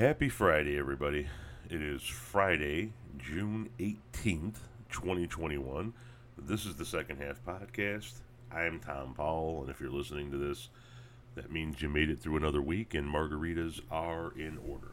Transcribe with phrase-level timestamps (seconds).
[0.00, 1.28] Happy Friday, everybody.
[1.68, 4.56] It is Friday, June 18th,
[4.90, 5.92] 2021.
[6.38, 8.20] This is the second half podcast.
[8.50, 10.70] I am Tom Powell, and if you're listening to this,
[11.34, 14.92] that means you made it through another week and margaritas are in order.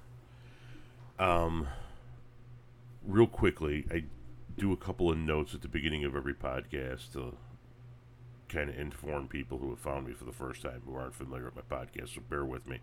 [1.18, 1.70] Um,
[3.08, 4.04] real quickly, I
[4.58, 7.38] do a couple of notes at the beginning of every podcast to
[8.50, 11.46] kind of inform people who have found me for the first time who aren't familiar
[11.46, 12.82] with my podcast, so bear with me.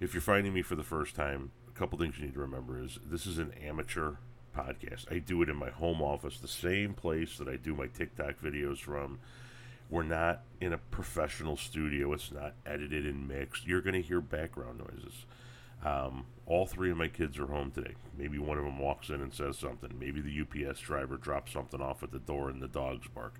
[0.00, 2.82] If you're finding me for the first time, a couple things you need to remember
[2.82, 4.14] is this is an amateur
[4.56, 5.10] podcast.
[5.10, 8.40] I do it in my home office, the same place that I do my TikTok
[8.40, 9.18] videos from.
[9.90, 12.12] We're not in a professional studio.
[12.12, 13.66] It's not edited and mixed.
[13.66, 15.26] You're going to hear background noises.
[15.84, 17.94] Um, all three of my kids are home today.
[18.16, 19.90] Maybe one of them walks in and says something.
[19.98, 23.34] Maybe the UPS driver drops something off at the door and the dogs bark.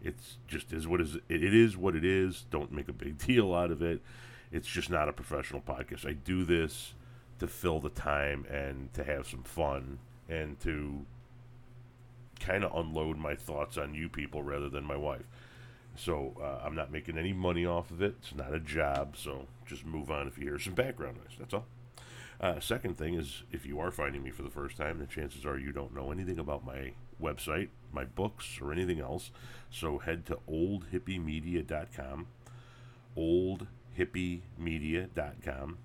[0.00, 2.44] It's just is what is it is what it is.
[2.50, 4.00] Don't make a big deal out of it.
[4.52, 6.06] It's just not a professional podcast.
[6.06, 6.94] I do this
[7.38, 9.98] to fill the time and to have some fun
[10.28, 11.04] and to
[12.40, 15.26] kind of unload my thoughts on you people rather than my wife.
[15.96, 18.14] So uh, I'm not making any money off of it.
[18.20, 19.16] It's not a job.
[19.16, 21.36] So just move on if you hear some background noise.
[21.38, 21.66] That's all.
[22.40, 25.44] Uh, second thing is, if you are finding me for the first time, the chances
[25.44, 29.32] are you don't know anything about my website, my books, or anything else.
[29.70, 32.26] So head to oldhippiemedia.com,
[33.98, 35.78] oldhippiemedia.com,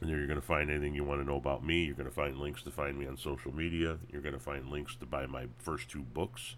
[0.00, 1.84] and there you're going to find anything you want to know about me.
[1.84, 3.98] You're going to find links to find me on social media.
[4.10, 6.56] You're going to find links to buy my first two books,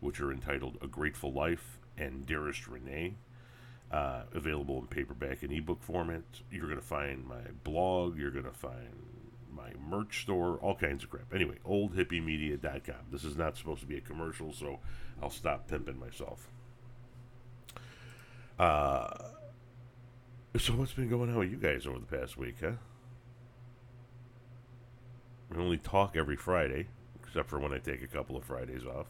[0.00, 3.16] which are entitled A Grateful Life and Dearest Renee
[3.90, 6.22] uh, available in paperback and ebook format.
[6.50, 8.18] You're going to find my blog.
[8.18, 9.06] You're going to find
[9.52, 11.32] my merch store, all kinds of crap.
[11.34, 13.06] Anyway, oldhippiemedia.com.
[13.10, 14.80] This is not supposed to be a commercial, so
[15.22, 16.48] I'll stop pimping myself.
[18.58, 19.08] Uh,
[20.58, 22.72] so what's been going on with you guys over the past week, huh?
[25.50, 26.88] We only talk every Friday,
[27.22, 29.06] except for when I take a couple of Fridays off.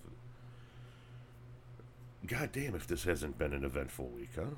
[2.27, 4.57] God damn, if this hasn't been an eventful week, huh?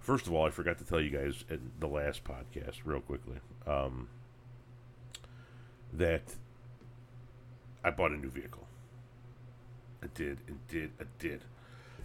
[0.00, 3.38] First of all, I forgot to tell you guys in the last podcast, real quickly,
[3.66, 4.08] um,
[5.92, 6.34] that
[7.84, 8.66] I bought a new vehicle.
[10.02, 11.44] I did, and did, I did.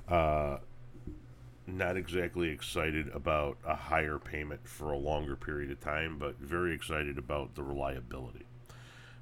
[0.08, 0.58] Uh,
[1.68, 6.74] not exactly excited about a higher payment for a longer period of time, but very
[6.74, 8.46] excited about the reliability.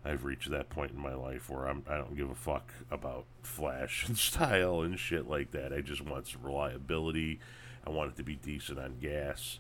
[0.06, 3.26] I've reached that point in my life where I'm I don't give a fuck about
[3.42, 5.74] flash and style and shit like that.
[5.74, 7.40] I just want some reliability.
[7.86, 9.60] I want it to be decent on gas.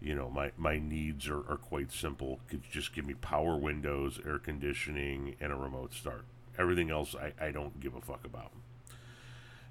[0.00, 2.40] You know, my, my needs are, are quite simple.
[2.48, 6.24] Could just give me power windows, air conditioning, and a remote start.
[6.58, 8.52] Everything else I, I don't give a fuck about.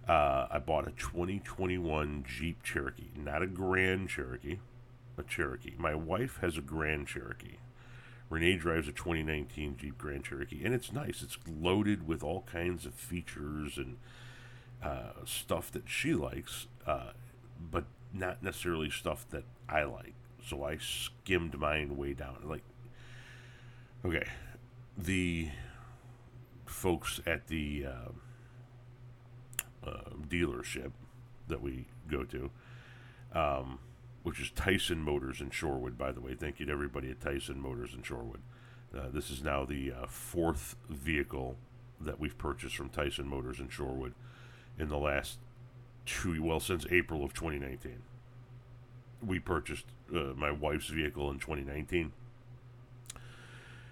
[0.07, 4.59] Uh, I bought a 2021 Jeep Cherokee, not a Grand Cherokee,
[5.17, 5.73] a Cherokee.
[5.77, 7.57] My wife has a Grand Cherokee.
[8.29, 11.21] Renee drives a 2019 Jeep Grand Cherokee, and it's nice.
[11.21, 13.97] It's loaded with all kinds of features and
[14.83, 17.11] uh, stuff that she likes, uh,
[17.71, 20.15] but not necessarily stuff that I like.
[20.45, 22.37] So I skimmed mine way down.
[22.43, 22.63] Like,
[24.03, 24.27] okay,
[24.97, 25.49] the
[26.65, 28.11] folks at the uh,
[29.85, 30.91] uh dealership
[31.47, 32.49] that we go to.
[33.33, 33.79] Um,
[34.23, 36.33] which is Tyson Motors in Shorewood, by the way.
[36.33, 38.39] Thank you to everybody at Tyson Motors in Shorewood.
[38.97, 41.57] Uh, this is now the uh, fourth vehicle
[41.99, 44.13] that we've purchased from Tyson Motors in Shorewood
[44.79, 45.39] in the last
[46.05, 48.01] two, well, since April of 2019.
[49.25, 52.11] We purchased uh, my wife's vehicle in 2019.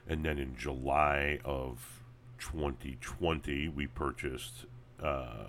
[0.08, 2.02] And then in July of
[2.40, 4.66] 2020, we purchased
[5.02, 5.48] uh,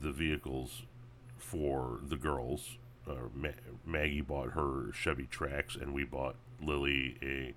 [0.00, 0.82] the vehicles
[1.38, 2.76] for the girls
[3.08, 3.48] uh, Ma-
[3.84, 7.54] Maggie bought her Chevy Trax, and we bought Lily a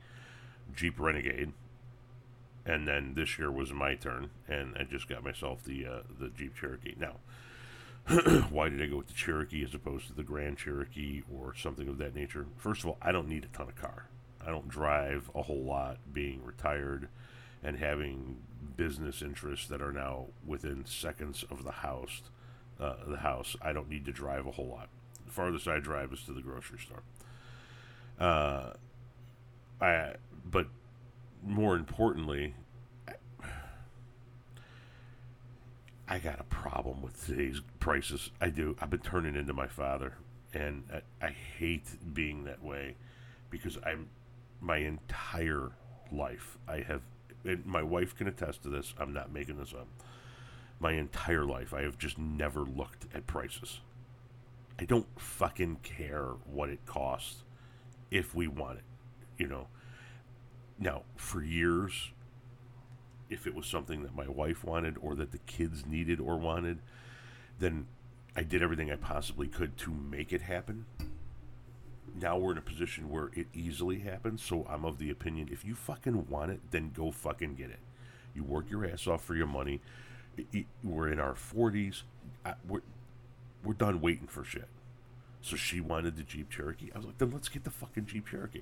[0.76, 1.54] Jeep Renegade.
[2.66, 6.30] And then this year was my turn, and I just got myself the uh, the
[6.30, 6.94] Jeep Cherokee.
[7.00, 7.16] Now,
[8.50, 11.88] why did I go with the Cherokee as opposed to the Grand Cherokee or something
[11.88, 12.46] of that nature?
[12.58, 14.06] First of all, I don't need a ton of car.
[14.46, 17.08] I don't drive a whole lot, being retired
[17.64, 18.38] and having
[18.78, 22.22] business interests that are now within seconds of the house.
[22.79, 24.88] Uh, the house, I don't need to drive a whole lot
[25.29, 27.03] the farthest I drive is to the grocery store.
[28.20, 28.73] Uh,
[29.79, 30.16] I
[30.50, 30.67] but
[31.44, 32.56] more importantly,
[36.08, 38.32] I got a problem with today's prices.
[38.41, 38.76] I do.
[38.82, 40.16] I've been turning into my father,
[40.53, 42.96] and I, I hate being that way
[43.52, 44.09] because I'm
[44.59, 45.70] my entire
[46.11, 46.58] life.
[46.67, 47.03] I have,
[47.66, 48.94] my wife can attest to this.
[49.00, 49.88] I'm not making this up.
[50.80, 53.82] My entire life, I have just never looked at prices.
[54.80, 57.44] I don't fucking care what it costs
[58.12, 58.84] if we want it.
[59.38, 59.68] You know,
[60.78, 62.12] now, for years,
[63.30, 66.80] if it was something that my wife wanted or that the kids needed or wanted,
[67.59, 67.88] then
[68.35, 70.85] I did everything I possibly could to make it happen.
[72.16, 75.66] Now we're in a position where it easily happens, so I'm of the opinion if
[75.66, 77.79] you fucking want it, then go fucking get it.
[78.34, 79.82] You work your ass off for your money.
[80.84, 82.03] We're in our 40s.
[82.67, 82.82] We're,
[83.64, 84.67] we're done waiting for shit.
[85.41, 86.90] So she wanted the Jeep Cherokee.
[86.94, 88.61] I was like, then let's get the fucking Jeep Cherokee.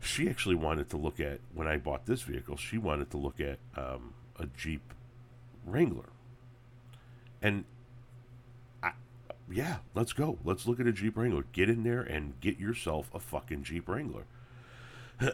[0.00, 3.40] She actually wanted to look at, when I bought this vehicle, she wanted to look
[3.40, 4.92] at um, a Jeep
[5.64, 6.10] Wrangler.
[7.40, 7.73] And I,
[9.50, 10.38] yeah, let's go.
[10.44, 11.44] Let's look at a Jeep Wrangler.
[11.52, 14.24] Get in there and get yourself a fucking Jeep Wrangler.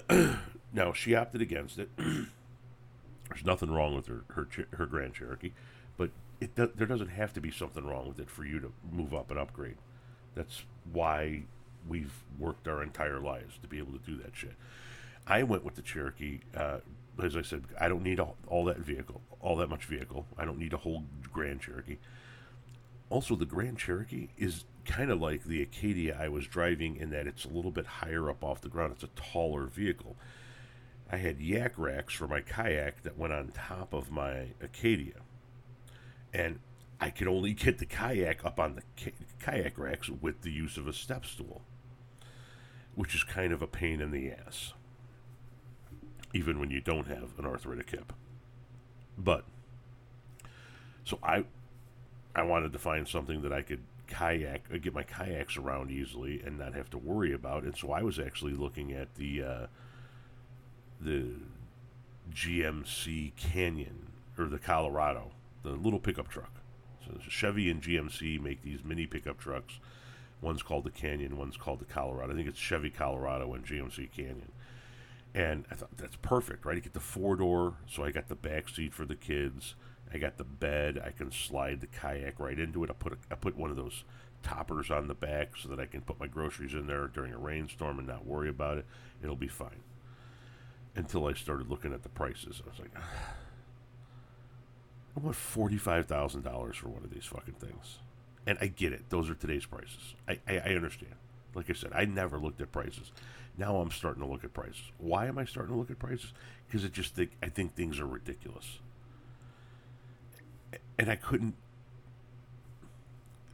[0.73, 1.91] now, she opted against it.
[1.97, 5.53] There's nothing wrong with her, her, her Grand Cherokee,
[5.97, 6.11] but
[6.41, 9.31] it there doesn't have to be something wrong with it for you to move up
[9.31, 9.77] and upgrade.
[10.35, 11.43] That's why
[11.89, 14.55] we've worked our entire lives to be able to do that shit.
[15.27, 16.41] I went with the Cherokee.
[16.57, 16.79] Uh,
[17.23, 20.27] as I said, I don't need all, all that vehicle, all that much vehicle.
[20.39, 21.99] I don't need a whole Grand Cherokee.
[23.11, 27.27] Also, the Grand Cherokee is kind of like the Acadia I was driving in that
[27.27, 28.93] it's a little bit higher up off the ground.
[28.95, 30.17] It's a taller vehicle.
[31.11, 35.23] I had yak racks for my kayak that went on top of my Acadia.
[36.33, 36.61] And
[37.01, 40.87] I could only get the kayak up on the kayak racks with the use of
[40.87, 41.63] a step stool,
[42.95, 44.75] which is kind of a pain in the ass,
[46.33, 48.13] even when you don't have an arthritic hip.
[49.19, 49.45] But
[51.05, 51.45] so I
[52.35, 56.43] I wanted to find something that I could kayak uh, get my kayaks around easily
[56.45, 59.67] and not have to worry about, and so I was actually looking at the uh,
[61.01, 61.33] the
[62.33, 65.33] GMC Canyon or the Colorado,
[65.63, 66.61] the little pickup truck
[67.05, 69.79] So Chevy and GMC make these mini pickup trucks.
[70.41, 72.33] One's called the Canyon, one's called the Colorado.
[72.33, 74.53] I think it's Chevy Colorado and GMC Canyon.
[75.35, 76.77] And I thought that's perfect, right?
[76.77, 79.75] You get the four door, so I got the back seat for the kids.
[80.13, 81.01] I got the bed.
[81.05, 82.91] I can slide the kayak right into it.
[82.91, 84.05] I put a, I put one of those
[84.43, 87.39] toppers on the back so that I can put my groceries in there during a
[87.39, 88.87] rainstorm and not worry about it.
[89.23, 89.83] It'll be fine.
[90.97, 92.91] Until I started looking at the prices, I was like.
[95.17, 97.99] I want forty-five thousand dollars for one of these fucking things,
[98.47, 100.15] and I get it; those are today's prices.
[100.29, 101.15] I, I, I understand.
[101.55, 103.11] Like I said, I never looked at prices.
[103.59, 104.83] Now I'm starting to look at prices.
[104.99, 106.33] Why am I starting to look at prices?
[106.67, 108.79] Because it just think I think things are ridiculous,
[111.01, 111.55] and I couldn't.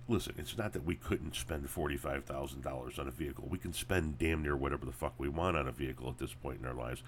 [0.08, 3.46] Listen, it's not that we couldn't spend forty-five thousand dollars on a vehicle.
[3.48, 6.34] We can spend damn near whatever the fuck we want on a vehicle at this
[6.34, 7.04] point in our lives.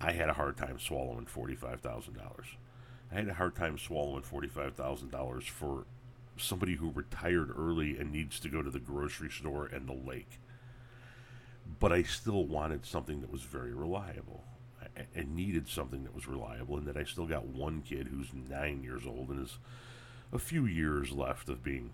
[0.00, 2.46] I had a hard time swallowing forty-five thousand dollars.
[3.12, 5.84] I had a hard time swallowing $45,000 for
[6.36, 10.40] somebody who retired early and needs to go to the grocery store and the lake.
[11.78, 14.42] But I still wanted something that was very reliable.
[14.96, 18.82] I needed something that was reliable, and that I still got one kid who's nine
[18.82, 19.58] years old and is
[20.32, 21.92] a few years left of being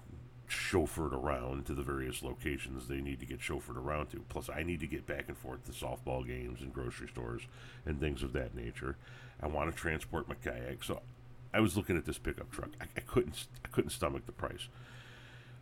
[0.49, 4.25] chauffeured around to the various locations they need to get chauffeured around to.
[4.29, 7.43] Plus, I need to get back and forth to softball games and grocery stores
[7.87, 8.97] and things of that nature.
[9.41, 11.01] I want to transport my kayak, so
[11.55, 12.71] I was looking at this pickup truck.
[12.81, 14.69] I, I couldn't I couldn't stomach the price,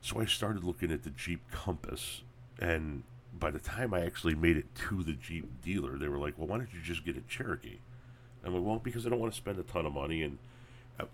[0.01, 2.23] so I started looking at the Jeep Compass,
[2.59, 3.05] and
[3.41, 6.47] by the time I actually made it to the Jeep dealer, they were like, "Well,
[6.47, 7.79] why don't you just get a Cherokee?"
[8.45, 10.39] I'm like, "Well, because I don't want to spend a ton of money and."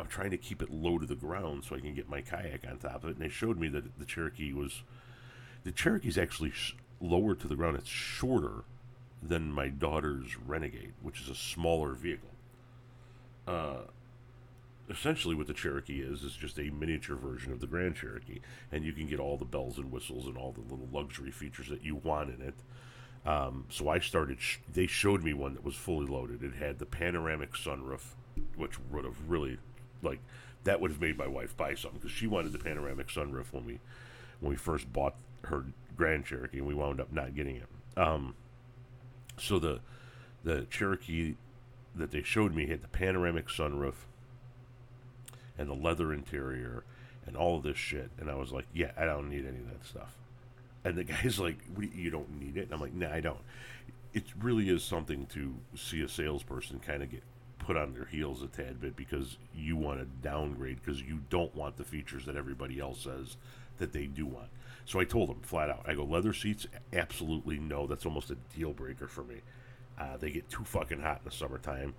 [0.00, 2.67] I'm trying to keep it low to the ground so I can get my kayak
[2.69, 3.17] on top of it.
[3.17, 4.83] And they showed me that the Cherokee was,
[5.65, 7.77] the Cherokee's actually sh- lower to the ground.
[7.77, 8.65] It's shorter
[9.23, 12.31] than my daughter's Renegade, which is a smaller vehicle.
[13.47, 13.83] Uh,
[14.88, 18.40] essentially, what the Cherokee is is just a miniature version of the Grand Cherokee,
[18.71, 21.69] and you can get all the bells and whistles and all the little luxury features
[21.69, 22.55] that you want in it.
[23.28, 24.40] Um, so I started.
[24.40, 26.43] Sh- they showed me one that was fully loaded.
[26.43, 28.14] It had the panoramic sunroof,
[28.57, 29.59] which would have really
[30.02, 30.21] like
[30.64, 33.64] that would have made my wife buy something because she wanted the panoramic sunroof when
[33.64, 33.81] we
[34.40, 35.64] when we first bought her
[35.97, 37.69] Grand Cherokee, and we wound up not getting it.
[37.97, 38.35] Um,
[39.38, 39.81] so the
[40.45, 41.35] the Cherokee
[41.95, 43.95] that they showed me had the panoramic sunroof
[45.59, 46.85] and the leather interior
[47.27, 49.69] and all of this shit, and I was like, yeah, I don't need any of
[49.71, 50.17] that stuff.
[50.85, 51.59] And the guy's like,
[51.95, 52.65] you don't need it.
[52.65, 53.41] And I'm like, nah, I don't.
[54.15, 57.23] It really is something to see a salesperson kind of get
[57.59, 61.55] put on their heels a tad bit because you want to downgrade because you don't
[61.55, 63.37] want the features that everybody else says
[63.79, 64.49] that they do want.
[64.85, 67.89] So I told them flat out, I go leather seats, absolutely no.
[67.89, 69.41] That's almost a deal breaker for me.
[69.99, 71.95] Uh, they get too fucking hot in the summertime.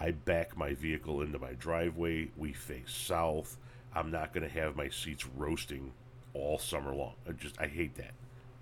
[0.00, 2.30] I back my vehicle into my driveway.
[2.36, 3.58] We face south.
[3.94, 5.92] I'm not going to have my seats roasting
[6.32, 7.14] all summer long.
[7.28, 8.12] I just I hate that.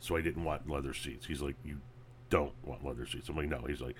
[0.00, 1.26] So I didn't want leather seats.
[1.26, 1.80] He's like, you
[2.30, 3.28] don't want leather seats.
[3.28, 3.64] I'm like, no.
[3.66, 3.96] He's like,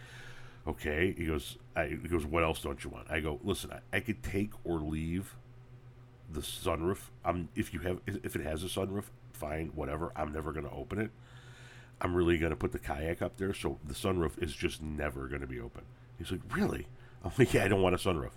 [0.68, 1.14] Okay.
[1.16, 3.11] He goes, I, he goes, what else don't you want?
[3.11, 5.35] I go, listen, I, I could take or leave
[6.30, 6.99] the sunroof.
[7.25, 10.12] I'm if you have if it has a sunroof, fine, whatever.
[10.14, 11.11] I'm never going to open it.
[12.00, 15.26] I'm really going to put the kayak up there, so the sunroof is just never
[15.26, 15.83] going to be open.
[16.16, 16.87] He's like, really?
[17.25, 18.30] I'm like, yeah, I don't want a sunroof.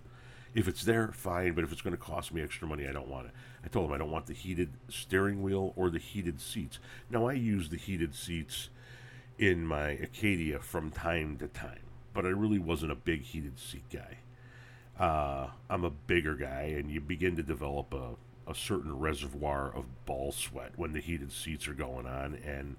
[0.54, 3.08] If it's there, fine, but if it's going to cost me extra money, I don't
[3.08, 3.34] want it.
[3.64, 6.80] I told him I don't want the heated steering wheel or the heated seats.
[7.10, 8.70] Now, I use the heated seats
[9.38, 11.84] in my Acadia from time to time,
[12.14, 14.18] but I really wasn't a big heated seat guy.
[15.00, 18.16] Uh, I'm a bigger guy, and you begin to develop a,
[18.50, 22.76] a certain reservoir of ball sweat when the heated seats are going on, and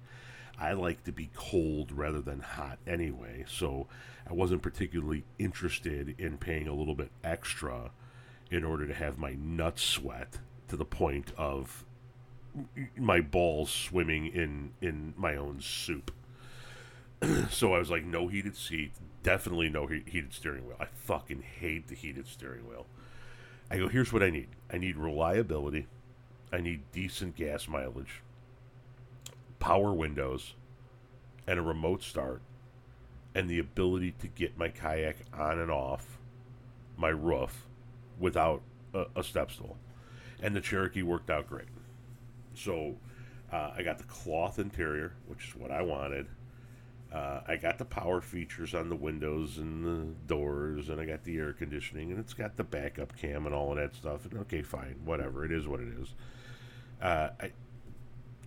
[0.59, 3.87] I like to be cold rather than hot anyway, so
[4.29, 7.91] I wasn't particularly interested in paying a little bit extra
[8.51, 11.85] in order to have my nuts sweat to the point of
[12.95, 16.11] my balls swimming in in my own soup.
[17.49, 18.91] so I was like, no heated seat,
[19.23, 20.77] definitely no he- heated steering wheel.
[20.79, 22.85] I fucking hate the heated steering wheel.
[23.71, 24.49] I go, here's what I need.
[24.71, 25.87] I need reliability.
[26.51, 28.21] I need decent gas mileage
[29.63, 30.55] power windows,
[31.47, 32.41] and a remote start,
[33.33, 36.17] and the ability to get my kayak on and off
[36.97, 37.65] my roof
[38.19, 38.61] without
[38.93, 39.77] a, a step stool.
[40.41, 41.69] And the Cherokee worked out great.
[42.53, 42.97] So
[43.53, 46.27] uh, I got the cloth interior, which is what I wanted.
[47.13, 51.23] Uh, I got the power features on the windows and the doors, and I got
[51.23, 54.25] the air conditioning, and it's got the backup cam and all of that stuff.
[54.29, 55.45] And okay, fine, whatever.
[55.45, 56.13] It is what it is.
[57.01, 57.51] Uh, I,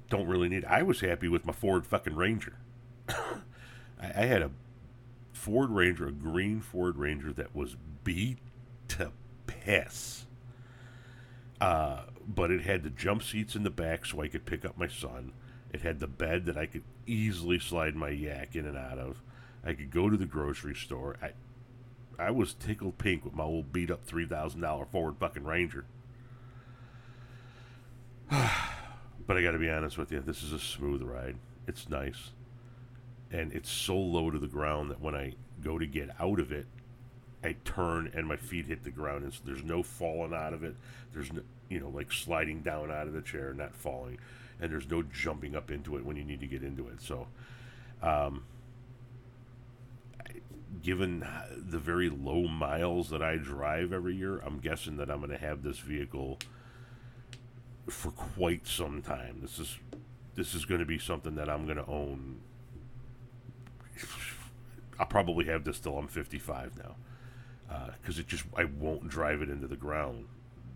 [0.09, 0.65] don't really need.
[0.65, 2.55] I was happy with my Ford fucking Ranger.
[3.09, 3.33] I,
[4.01, 4.51] I had a
[5.33, 8.39] Ford Ranger, a green Ford Ranger that was beat
[8.89, 9.13] to
[9.47, 10.27] piss.
[11.61, 14.77] Uh, but it had the jump seats in the back so I could pick up
[14.77, 15.33] my son.
[15.73, 19.23] It had the bed that I could easily slide my yak in and out of.
[19.65, 21.17] I could go to the grocery store.
[21.23, 21.33] I
[22.19, 25.85] I was tickled pink with my old beat up three thousand dollar Ford fucking Ranger.
[29.27, 31.37] But I got to be honest with you, this is a smooth ride.
[31.67, 32.31] It's nice.
[33.33, 36.53] And it's so low to the ground that when I go to get out of
[36.53, 36.67] it,
[37.43, 39.25] I turn and my feet hit the ground.
[39.25, 40.77] And so there's no falling out of it.
[41.13, 44.19] There's no, you know, like sliding down out of the chair, not falling.
[44.61, 47.03] And there's no jumping up into it when you need to get into it.
[47.03, 47.27] So,
[48.03, 48.45] um,
[50.83, 55.31] given the very low miles that I drive every year, I'm guessing that I'm going
[55.31, 56.39] to have this vehicle
[57.89, 59.39] for quite some time.
[59.41, 59.79] This is
[60.35, 62.41] this is going to be something that I'm going to own.
[64.99, 66.95] I'll probably have this till I'm 55 now,
[68.01, 70.27] because uh, it just I won't drive it into the ground,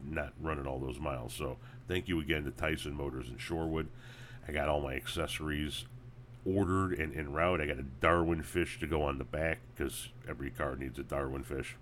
[0.04, 1.34] not running all those miles.
[1.34, 1.56] So
[1.88, 3.86] thank you again to Tyson Motors in Shorewood.
[4.46, 5.84] I got all my accessories
[6.44, 7.60] ordered and en route.
[7.60, 11.02] I got a Darwin fish to go on the back because every car needs a
[11.02, 11.76] Darwin fish.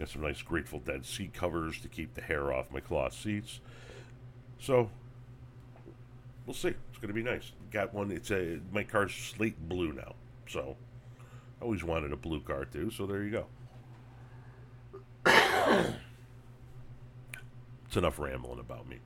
[0.00, 3.60] Got some nice Grateful Dead seat covers to keep the hair off my cloth seats.
[4.58, 4.88] So
[6.46, 6.68] we'll see.
[6.68, 7.52] It's going to be nice.
[7.70, 8.10] Got one.
[8.10, 10.14] It's a my car's slate blue now.
[10.48, 10.78] So
[11.60, 12.90] I always wanted a blue car too.
[12.90, 13.46] So there you go.
[17.86, 19.00] it's enough rambling about me.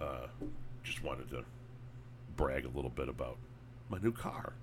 [0.00, 0.26] Uh,
[0.82, 1.44] just wanted to
[2.36, 3.36] brag a little bit about
[3.88, 4.54] my new car.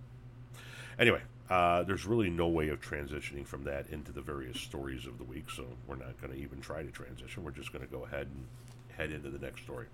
[1.00, 5.18] Anyway, uh, there's really no way of transitioning from that into the various stories of
[5.18, 7.44] the week, so we're not going to even try to transition.
[7.44, 8.46] We're just going to go ahead and
[8.98, 9.88] head into the next story.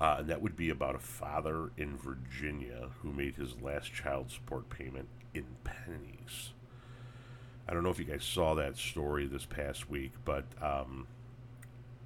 [0.00, 4.30] Uh, and that would be about a father in Virginia who made his last child
[4.30, 6.52] support payment in pennies.
[7.68, 11.06] I don't know if you guys saw that story this past week, but um,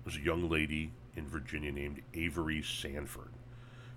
[0.04, 3.30] there's a young lady in Virginia named Avery Sanford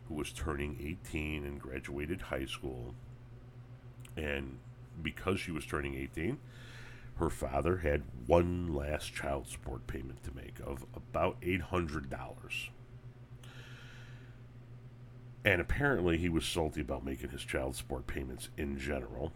[0.07, 2.93] who was turning 18 and graduated high school
[4.17, 4.57] and
[5.01, 6.37] because she was turning 18,
[7.17, 12.69] her father had one last child support payment to make of about $800.
[15.45, 19.31] And apparently, he was salty about making his child support payments in general.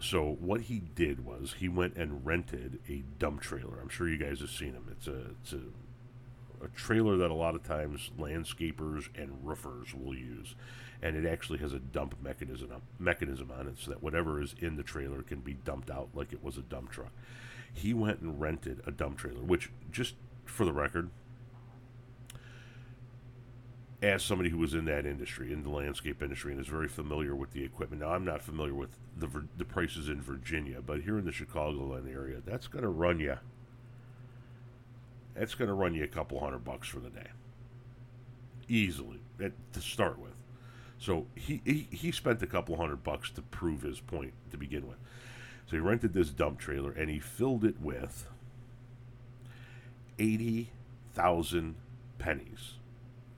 [0.00, 3.80] So, what he did was he went and rented a dump trailer.
[3.80, 4.86] I'm sure you guys have seen them.
[4.92, 10.14] It's a, it's a, a trailer that a lot of times landscapers and roofers will
[10.14, 10.54] use
[11.02, 14.76] and it actually has a dump mechanism mechanism on it so that whatever is in
[14.76, 17.12] the trailer can be dumped out like it was a dump truck.
[17.72, 20.14] He went and rented a dump trailer, which just
[20.44, 21.10] for the record,
[24.02, 27.34] as somebody who was in that industry, in the landscape industry, and is very familiar
[27.34, 28.02] with the equipment.
[28.02, 32.12] Now, I'm not familiar with the the prices in Virginia, but here in the Chicagoland
[32.12, 33.36] area, that's going to run you.
[35.34, 37.28] That's going to run you a couple hundred bucks for the day,
[38.68, 40.37] easily, to start with.
[40.98, 44.88] So he, he he spent a couple hundred bucks to prove his point to begin
[44.88, 44.98] with.
[45.66, 48.26] So he rented this dump trailer and he filled it with
[50.18, 50.70] eighty
[51.14, 51.76] thousand
[52.18, 52.74] pennies,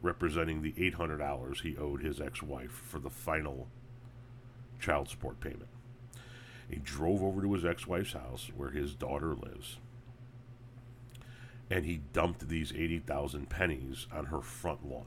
[0.00, 3.68] representing the eight hundred dollars he owed his ex-wife for the final
[4.80, 5.68] child support payment.
[6.70, 9.78] He drove over to his ex-wife's house where his daughter lives
[11.70, 15.06] and he dumped these 80,000 pennies on her front lawn.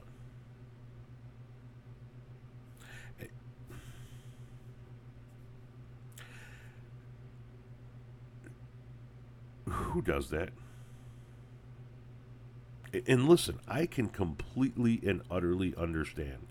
[9.68, 10.50] Who does that?
[13.06, 16.46] And listen, I can completely and utterly understand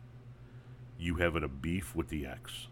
[0.99, 2.67] you having a beef with the ex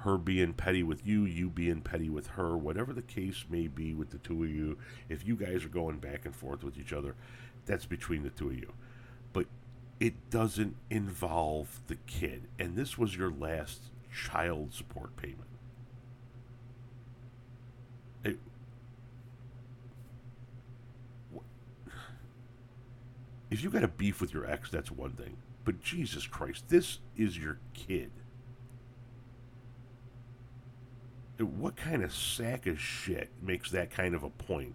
[0.00, 3.94] her being petty with you, you being petty with her, whatever the case may be
[3.94, 6.92] with the two of you, if you guys are going back and forth with each
[6.92, 7.14] other,
[7.66, 8.72] that's between the two of you.
[9.34, 9.46] But
[9.98, 12.44] it doesn't involve the kid.
[12.58, 15.40] And this was your last child support payment.
[18.24, 18.38] It,
[23.50, 25.36] if you got a beef with your ex, that's one thing.
[25.64, 28.10] But Jesus Christ, this is your kid.
[31.44, 34.74] what kind of sack of shit makes that kind of a point?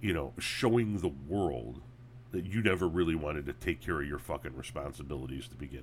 [0.00, 1.80] You know, showing the world
[2.30, 5.82] that you never really wanted to take care of your fucking responsibilities to begin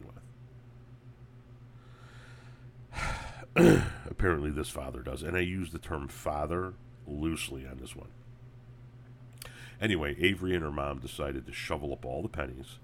[3.55, 3.81] with.
[4.09, 5.23] Apparently, this father does.
[5.23, 6.73] And I use the term father
[7.05, 8.09] loosely on this one.
[9.81, 12.79] Anyway, Avery and her mom decided to shovel up all the pennies,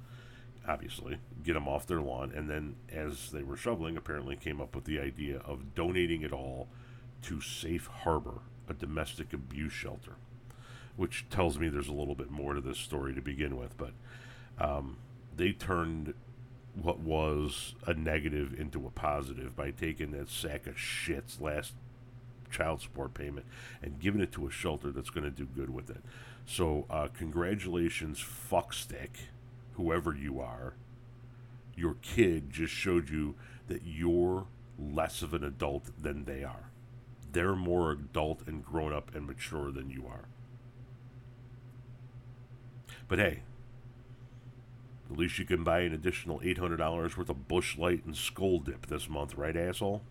[0.67, 4.75] obviously, get them off their lawn, and then as they were shoveling, apparently came up
[4.75, 6.67] with the idea of donating it all
[7.23, 10.13] to Safe Harbor, a domestic abuse shelter,
[10.95, 13.75] which tells me there's a little bit more to this story to begin with.
[13.77, 13.93] But
[14.59, 14.97] um,
[15.35, 16.13] they turned
[16.75, 21.73] what was a negative into a positive by taking that sack of shit's last
[22.49, 23.45] child support payment
[23.81, 26.03] and giving it to a shelter that's going to do good with it.
[26.45, 29.29] So, uh, congratulations, fuckstick,
[29.73, 30.73] whoever you are.
[31.75, 33.35] Your kid just showed you
[33.67, 34.45] that you're
[34.77, 36.73] less of an adult than they are
[37.33, 40.25] they're more adult and grown up and mature than you are.
[43.07, 43.41] But hey,
[45.11, 48.85] at least you can buy an additional $800 worth of Busch Light and Skoal Dip
[48.85, 50.01] this month, right, asshole?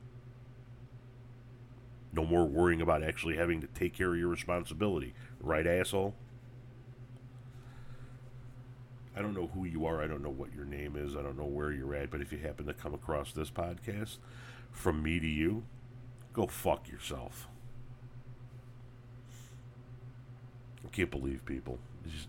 [2.12, 6.14] No more worrying about actually having to take care of your responsibility, right, asshole?
[9.14, 10.02] I don't know who you are.
[10.02, 11.16] I don't know what your name is.
[11.16, 12.10] I don't know where you're at.
[12.10, 14.18] But if you happen to come across this podcast,
[14.70, 15.64] from me to you,
[16.32, 17.48] Go fuck yourself.
[20.84, 21.78] I can't believe people.
[22.04, 22.28] It's just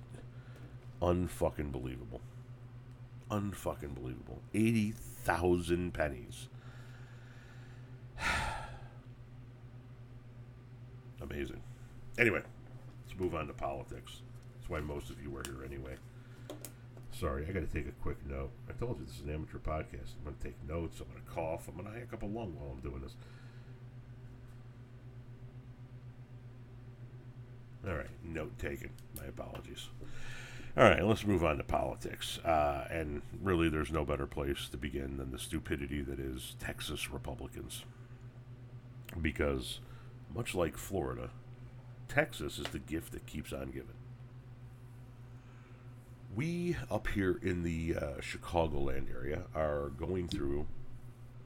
[1.02, 2.19] unfucking believable.
[3.32, 4.41] Unfucking believable.
[4.54, 6.50] 80,000 pennies.
[11.22, 11.62] Amazing.
[12.17, 12.41] Anyway,
[13.08, 14.22] let's move on to politics.
[14.56, 15.96] That's why most of you are here anyway.
[17.19, 18.49] Sorry, I got to take a quick note.
[18.67, 20.15] I told you this is an amateur podcast.
[20.17, 20.99] I'm going to take notes.
[20.99, 21.67] I'm going to cough.
[21.67, 23.15] I'm going to hack up a lung while I'm doing this.
[27.88, 28.89] All right, note taken.
[29.15, 29.89] My apologies.
[30.76, 32.39] All right, let's move on to politics.
[32.39, 37.12] Uh, and really, there's no better place to begin than the stupidity that is Texas
[37.12, 37.84] Republicans.
[39.21, 39.82] Because,
[40.34, 41.30] much like Florida,
[42.08, 44.03] Texas is the gift that keeps on giving.
[46.36, 50.65] We up here in the uh, Chicagoland area are going through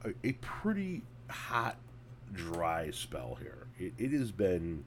[0.06, 1.78] a, a pretty hot,
[2.32, 3.68] dry spell here.
[3.78, 4.86] It, it has been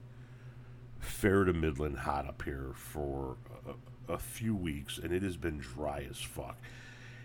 [0.99, 3.37] fair to Midland hot up here for
[3.67, 6.57] a, a, few weeks, and it has been dry as fuck.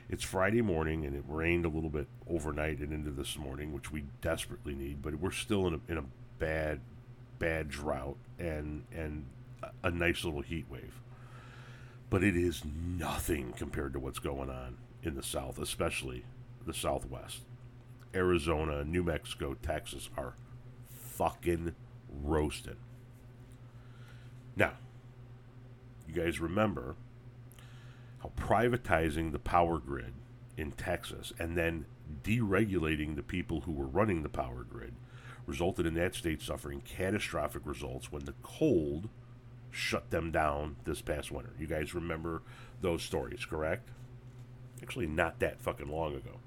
[0.08, 3.90] It's Friday morning, and it rained a little bit overnight and into this morning, which
[3.90, 5.02] we desperately need.
[5.02, 6.04] But we're still in a, in a
[6.38, 6.80] bad,
[7.38, 9.24] bad drought and and
[9.62, 11.00] a, a nice little heat wave.
[12.08, 16.24] But it is nothing compared to what's going on in the South, especially
[16.64, 17.42] the Southwest.
[18.14, 20.34] Arizona, New Mexico, Texas are
[20.88, 21.74] fucking
[22.22, 22.76] roasting.
[24.54, 24.72] Now,
[26.08, 26.96] you guys remember
[28.22, 30.14] how privatizing the power grid
[30.56, 31.86] in Texas and then
[32.22, 34.94] deregulating the people who were running the power grid
[35.46, 39.08] resulted in that state suffering catastrophic results when the cold
[39.76, 41.50] shut them down this past winter.
[41.58, 42.42] You guys remember
[42.80, 43.90] those stories, correct?
[44.82, 46.40] Actually, not that fucking long ago.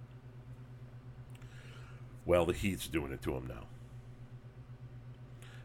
[2.26, 3.66] Well, the heat's doing it to them now.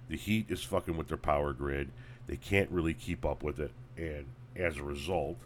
[0.09, 1.91] The heat is fucking with their power grid.
[2.27, 5.37] They can't really keep up with it, and as a result,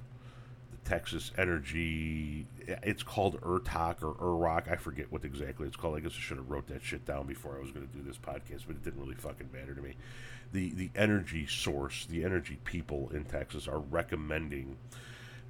[0.88, 2.46] Texas Energy.
[2.66, 4.72] It's called ERTOC or ERROC.
[4.72, 5.96] I forget what exactly it's called.
[5.96, 8.02] I guess I should have wrote that shit down before I was going to do
[8.02, 9.96] this podcast, but it didn't really fucking matter to me.
[10.52, 14.78] The the energy source, the energy people in Texas are recommending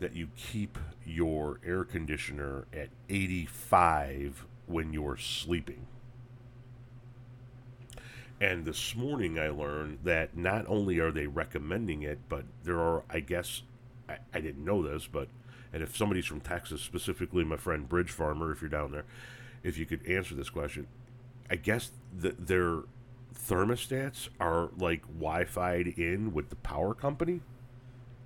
[0.01, 5.87] that you keep your air conditioner at 85 when you're sleeping.
[8.41, 13.05] And this morning I learned that not only are they recommending it, but there are,
[13.11, 13.63] I guess,
[14.09, 15.29] I, I didn't know this, but,
[15.73, 19.05] and if somebody's from Texas, specifically my friend Bridge Farmer, if you're down there,
[19.63, 20.87] if you could answer this question,
[21.51, 22.83] I guess that their
[23.35, 27.41] thermostats are like Wi Fi'd in with the power company.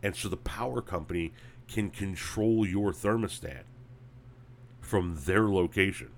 [0.03, 1.33] And so the power company
[1.69, 3.63] can control your thermostat
[4.81, 6.11] from their location.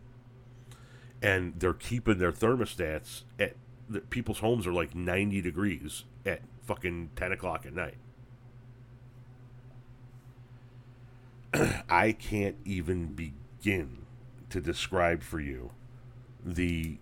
[1.23, 3.57] And they're keeping their thermostats at
[3.89, 7.97] the, people's homes are like 90 degrees at fucking 10 o'clock at night.
[11.89, 14.07] I can't even begin
[14.51, 15.71] to describe for you
[16.45, 16.99] the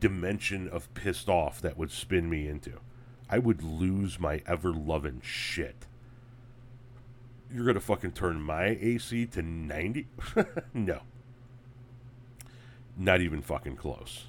[0.00, 2.80] dimension of pissed off that would spin me into.
[3.28, 5.86] I would lose my ever loving shit.
[7.52, 10.06] You're gonna fucking turn my AC to 90?
[10.74, 11.00] no.
[12.96, 14.26] Not even fucking close.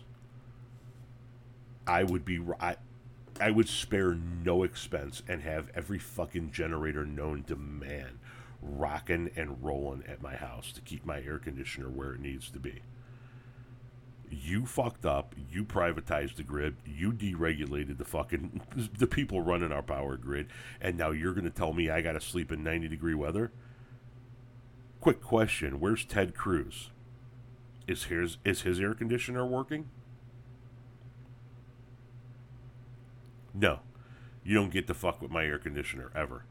[1.88, 2.78] I would be I,
[3.40, 8.20] I would spare no expense and have every fucking generator known to man
[8.66, 12.60] rocking and rolling at my house to keep my air conditioner where it needs to
[12.60, 12.82] be.
[14.30, 15.36] You fucked up.
[15.52, 16.78] You privatized the grid.
[16.86, 18.62] You deregulated the fucking
[18.98, 20.48] the people running our power grid,
[20.82, 23.52] and now you're going to tell me I got to sleep in 90 degree weather?
[25.00, 26.90] Quick question: Where's Ted Cruz?
[27.88, 29.90] Is his is his air conditioner working?
[33.54, 33.80] No,
[34.44, 36.46] you don't get to fuck with my air conditioner ever.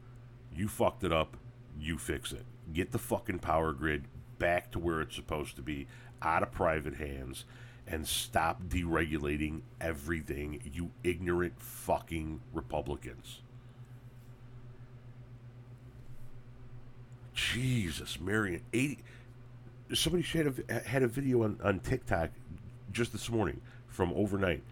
[0.55, 1.37] You fucked it up.
[1.79, 2.45] You fix it.
[2.73, 4.05] Get the fucking power grid
[4.39, 5.87] back to where it's supposed to be,
[6.21, 7.45] out of private hands,
[7.87, 13.41] and stop deregulating everything, you ignorant fucking Republicans.
[17.33, 18.99] Jesus, Marion, eighty.
[19.93, 22.31] Somebody had a, uh, had a video on, on TikTok
[22.91, 24.63] just this morning from overnight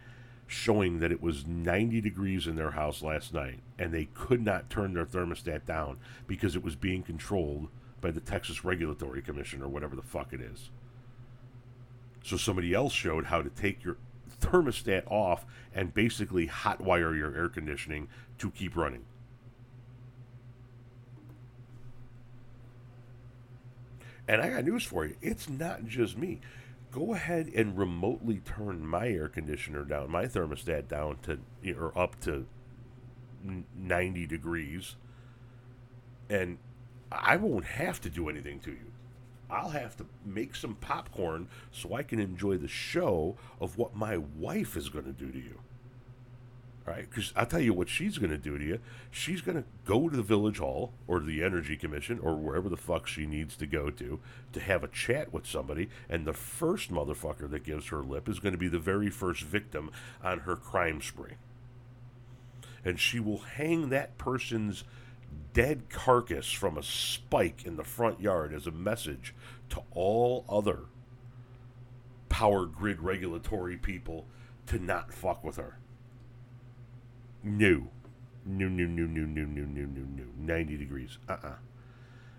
[0.47, 4.69] showing that it was 90 degrees in their house last night and they could not
[4.69, 7.67] turn their thermostat down because it was being controlled
[7.99, 10.69] by the Texas Regulatory Commission or whatever the fuck it is.
[12.23, 13.97] So somebody else showed how to take your
[14.39, 19.03] thermostat off and basically hotwire your air conditioning to keep running.
[24.29, 25.17] And I got news for you.
[25.21, 26.39] It's not just me
[26.89, 31.39] go ahead and remotely turn my air conditioner down, my thermostat down to
[31.73, 32.45] or up to
[33.75, 34.95] 90 degrees,
[36.29, 36.57] and
[37.11, 38.91] I won't have to do anything to you.
[39.49, 44.17] I'll have to make some popcorn so I can enjoy the show of what my
[44.17, 45.59] wife is going to do to you
[46.87, 47.09] All right?
[47.09, 48.79] Because I'll tell you what she's going to do to you.
[49.11, 52.77] She's going to go to the village hall or the energy commission or wherever the
[52.77, 54.19] fuck she needs to go to
[54.53, 55.89] to have a chat with somebody.
[56.09, 59.43] And the first motherfucker that gives her lip is going to be the very first
[59.43, 59.91] victim
[60.23, 61.35] on her crime spree.
[62.85, 64.83] And she will hang that person's
[65.53, 69.33] dead carcass from a spike in the front yard as a message
[69.69, 70.85] to all other
[72.29, 74.25] power grid regulatory people
[74.65, 75.77] to not fuck with her.
[77.43, 77.89] New.
[78.45, 80.23] New, new, new, new, new, new, new, no, no.
[80.37, 81.17] 90 degrees.
[81.29, 81.47] Uh uh-uh.
[81.47, 81.55] uh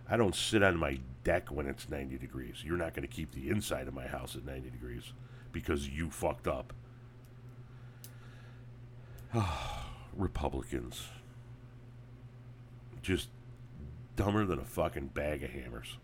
[0.07, 2.63] I don't sit on my deck when it's 90 degrees.
[2.63, 5.15] You're not going to keep the inside of my house at 90 degrees
[5.51, 6.75] because you fucked up.
[10.17, 11.09] Republicans.
[13.03, 13.29] Just
[14.17, 15.99] dumber than a fucking bag of hammers.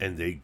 [0.00, 0.40] And they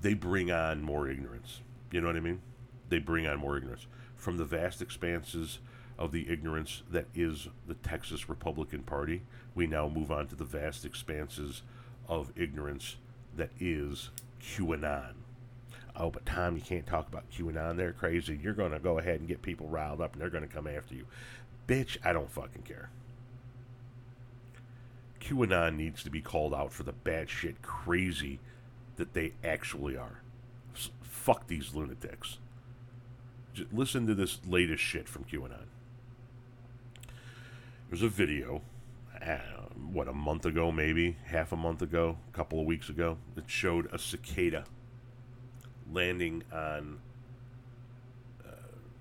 [0.00, 1.60] they bring on more ignorance.
[1.90, 2.40] You know what I mean?
[2.88, 3.86] They bring on more ignorance.
[4.16, 5.58] From the vast expanses
[5.98, 9.22] of the ignorance that is the Texas Republican Party,
[9.54, 11.62] we now move on to the vast expanses
[12.08, 12.96] of ignorance
[13.36, 14.10] that is
[14.40, 15.14] QAnon.
[15.98, 17.76] Oh, but Tom, you can't talk about QAnon.
[17.76, 18.38] They're crazy.
[18.40, 20.68] You're going to go ahead and get people riled up and they're going to come
[20.68, 21.06] after you.
[21.66, 22.90] Bitch, I don't fucking care.
[25.20, 28.38] QAnon needs to be called out for the bad shit crazy
[28.96, 30.22] that they actually are
[31.28, 32.38] fuck these lunatics.
[33.52, 35.66] Just listen to this latest shit from QAnon.
[37.90, 38.62] There's a video,
[39.20, 39.38] uh,
[39.92, 43.50] what, a month ago, maybe, half a month ago, a couple of weeks ago, that
[43.50, 44.64] showed a cicada
[45.92, 47.00] landing on
[48.46, 48.50] uh,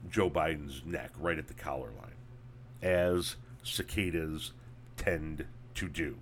[0.09, 2.15] Joe Biden's neck right at the collar line.
[2.81, 4.53] as cicadas
[4.95, 5.45] tend
[5.75, 6.17] to do.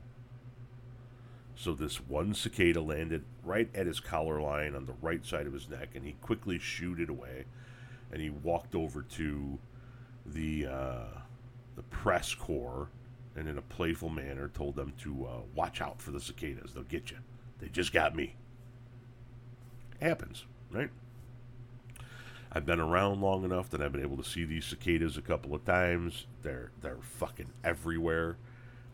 [1.56, 5.54] So this one cicada landed right at his collar line on the right side of
[5.54, 7.46] his neck, and he quickly shooed it away.
[8.12, 9.58] And he walked over to
[10.26, 11.20] the uh,
[11.76, 12.90] the press corps,
[13.36, 16.74] and in a playful manner told them to uh, watch out for the cicadas.
[16.74, 17.18] They'll get you.
[17.60, 18.36] They just got me.
[20.02, 20.90] Happens, right?
[22.52, 25.54] I've been around long enough that I've been able to see these cicadas a couple
[25.54, 26.26] of times.
[26.42, 28.38] They're they're fucking everywhere.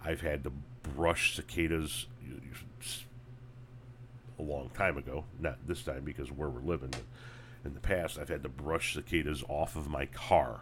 [0.03, 0.51] I've had to
[0.95, 2.07] brush cicadas
[4.39, 6.93] a long time ago, not this time because where we're living.
[7.63, 10.61] In the past, I've had to brush cicadas off of my car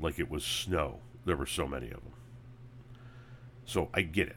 [0.00, 0.98] like it was snow.
[1.24, 2.12] There were so many of them.
[3.64, 4.36] So I get it.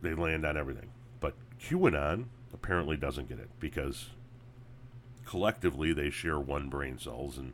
[0.00, 0.90] They land on everything.
[1.20, 4.10] But QAnon apparently doesn't get it because
[5.30, 7.52] collectively they share one brain cells and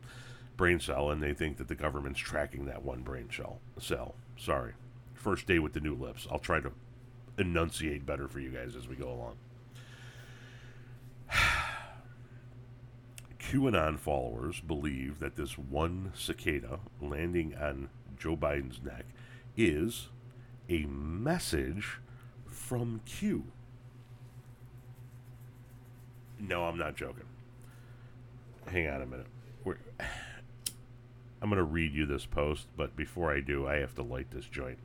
[0.56, 4.14] brain cell and they think that the government's tracking that one brain cell cell.
[4.38, 4.72] Sorry.
[5.12, 6.26] First day with the new lips.
[6.32, 6.72] I'll try to
[7.36, 9.36] enunciate better for you guys as we go along.
[13.38, 19.04] Qanon followers believe that this one cicada landing on joe biden's neck
[19.54, 20.08] is
[20.70, 21.98] a message
[22.46, 23.44] from q.
[26.40, 27.24] No i'm not joking
[28.68, 29.26] hang on a minute.
[29.64, 29.78] We're,
[31.42, 34.30] I'm going to read you this post, but before I do, I have to light
[34.30, 34.78] this joint.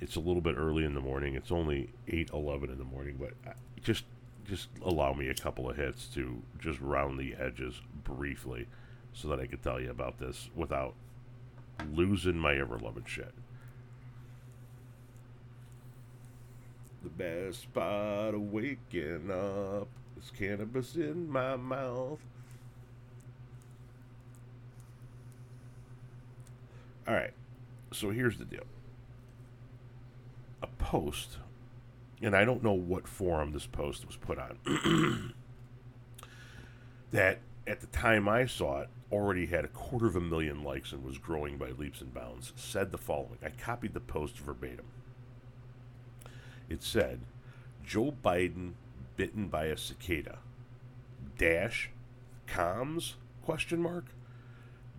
[0.00, 1.34] It's a little bit early in the morning.
[1.34, 4.04] It's only 8:11 in the morning, but uh, just
[4.48, 8.66] just allow me a couple of hits to just round the edges briefly
[9.12, 10.94] so that I can tell you about this without
[11.92, 13.34] losing my ever loving shit.
[17.02, 22.18] The best part of waking up is cannabis in my mouth.
[27.08, 27.32] All right.
[27.92, 28.64] So here's the deal.
[30.62, 31.38] A post,
[32.20, 35.32] and I don't know what forum this post was put on,
[37.10, 40.92] that at the time I saw it already had a quarter of a million likes
[40.92, 43.38] and was growing by leaps and bounds, said the following.
[43.42, 44.84] I copied the post verbatim.
[46.68, 47.20] It said,
[47.86, 48.72] Joe Biden
[49.16, 50.40] bitten by a cicada.
[51.38, 51.90] Dash
[52.46, 54.04] comms question mark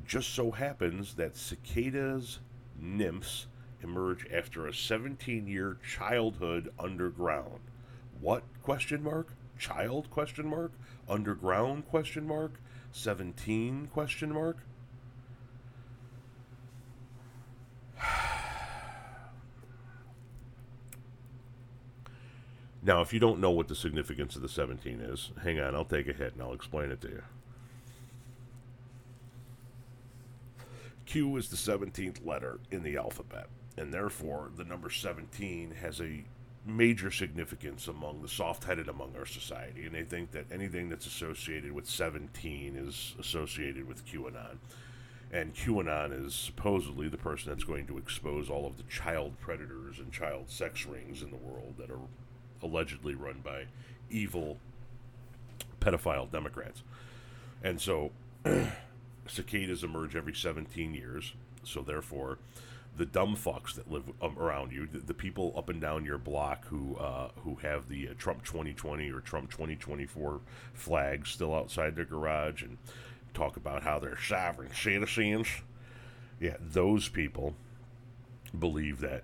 [0.10, 2.40] just so happens that cicadas
[2.82, 3.46] nymphs
[3.84, 7.60] emerge after a 17-year childhood underground.
[8.20, 9.28] What question mark?
[9.60, 10.72] Child question mark?
[11.08, 12.54] Underground question mark?
[12.92, 14.58] 17 question mark?
[22.82, 25.84] Now, if you don't know what the significance of the 17 is, hang on, I'll
[25.84, 27.24] take a hit and I'll explain it to you.
[31.10, 36.24] Q is the 17th letter in the alphabet, and therefore the number 17 has a
[36.68, 41.08] major significance among the soft headed among our society, and they think that anything that's
[41.08, 44.58] associated with 17 is associated with QAnon.
[45.32, 49.98] And QAnon is supposedly the person that's going to expose all of the child predators
[49.98, 52.06] and child sex rings in the world that are
[52.62, 53.66] allegedly run by
[54.12, 54.60] evil
[55.82, 56.84] pedophile Democrats.
[57.64, 58.12] And so
[59.30, 62.38] cicadas emerge every 17 years, so therefore,
[62.98, 66.18] the dumb fucks that live um, around you, the, the, people up and down your
[66.18, 70.42] block who uh, who have the uh, Trump 2020 or Trump 2024
[70.74, 72.78] flags still outside their garage and
[73.34, 75.48] talk about how they're sovereign citizens.
[76.40, 77.56] Yeah, those people
[78.58, 79.24] believe that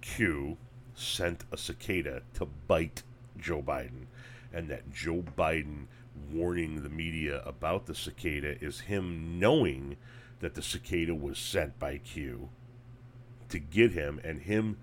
[0.00, 0.58] Q
[0.94, 3.02] sent a cicada to bite
[3.38, 4.06] Joe Biden
[4.52, 5.86] and that Joe Biden
[6.32, 9.96] warning the media about the cicada is him knowing
[10.40, 12.48] that the cicada was sent by Q
[13.48, 14.78] to get him and him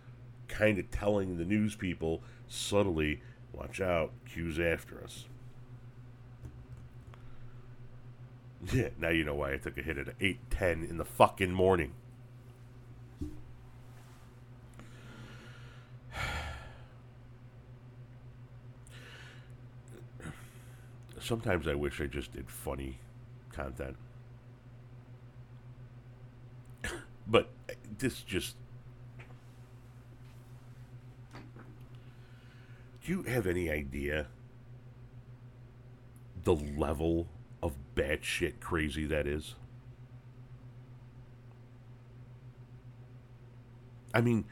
[0.48, 3.22] kind of telling the news people subtly,
[3.54, 5.26] watch out, Q's after us.
[8.72, 11.94] Yeah, now you know why I took a hit at 8:10 in the fucking morning.
[21.32, 23.00] Sometimes I wish I just did funny
[23.54, 23.96] content.
[27.26, 28.58] but uh, this just.
[33.02, 34.28] Do you have any idea
[36.44, 37.28] the level
[37.64, 39.56] of batshit crazy that is?
[44.14, 44.44] I mean,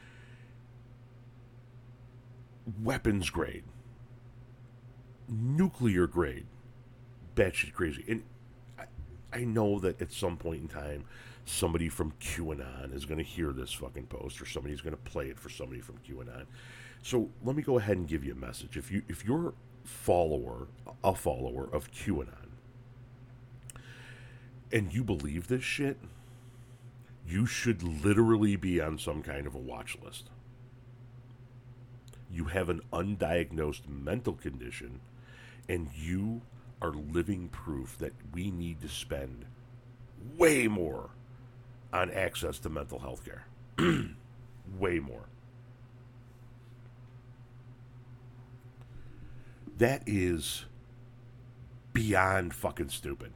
[2.81, 3.65] weapons grade,
[5.27, 6.45] nuclear grade
[7.39, 8.03] batshit crazy.
[8.07, 8.23] And
[9.31, 11.05] I know that at some point in time,
[11.45, 15.27] somebody from QAnon is going to hear this fucking post, or somebody's going to play
[15.27, 16.45] it for somebody from QAnon.
[17.01, 18.77] So let me go ahead and give you a message.
[18.77, 20.67] If you if you're follower,
[21.03, 22.49] a follower of QAnon,
[24.71, 25.97] and you believe this shit,
[27.25, 30.25] you should literally be on some kind of a watch list.
[32.31, 34.99] You have an undiagnosed mental condition,
[35.67, 36.41] and you
[36.81, 39.45] are living proof that we need to spend
[40.37, 41.09] way more
[41.91, 43.45] on access to mental health care.
[44.77, 45.25] way more.
[49.77, 50.65] That is
[51.93, 53.31] beyond fucking stupid.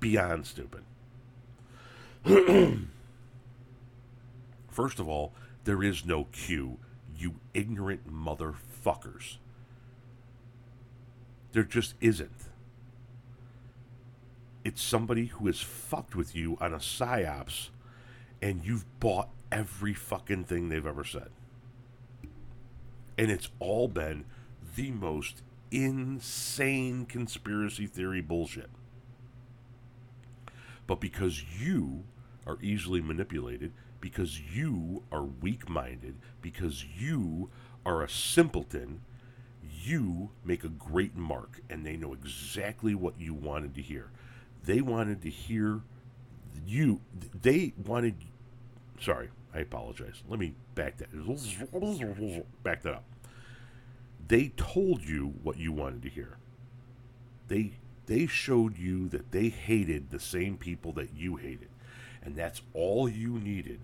[0.00, 0.84] Beyond stupid.
[4.68, 5.32] First of all,
[5.64, 6.78] there is no Q,
[7.16, 9.38] you ignorant motherfuckers.
[11.54, 12.48] There just isn't.
[14.64, 17.68] It's somebody who has fucked with you on a psyops
[18.42, 21.30] and you've bought every fucking thing they've ever said.
[23.16, 24.24] And it's all been
[24.74, 28.70] the most insane conspiracy theory bullshit.
[30.88, 32.02] But because you
[32.48, 37.48] are easily manipulated, because you are weak minded, because you
[37.86, 39.02] are a simpleton,
[39.86, 44.10] you make a great mark and they know exactly what you wanted to hear.
[44.64, 45.82] They wanted to hear
[46.66, 47.00] you,
[47.42, 48.14] they wanted,
[49.00, 50.22] sorry, I apologize.
[50.28, 51.10] Let me back that,
[52.62, 53.04] back that up.
[54.26, 56.38] They told you what you wanted to hear.
[57.48, 57.72] They,
[58.06, 61.68] they showed you that they hated the same people that you hated.
[62.22, 63.80] And that's all you needed.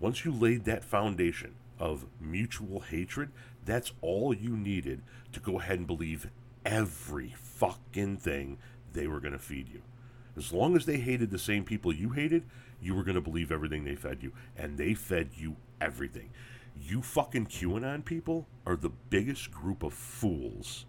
[0.00, 3.30] Once you laid that foundation of mutual hatred,
[3.70, 5.02] that's all you needed
[5.32, 6.30] to go ahead and believe
[6.64, 8.58] every fucking thing
[8.92, 9.82] they were going to feed you.
[10.36, 12.44] As long as they hated the same people you hated,
[12.80, 14.32] you were going to believe everything they fed you.
[14.56, 16.30] And they fed you everything.
[16.80, 20.86] You fucking QAnon people are the biggest group of fools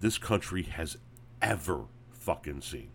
[0.00, 0.98] this country has
[1.40, 2.90] ever fucking seen.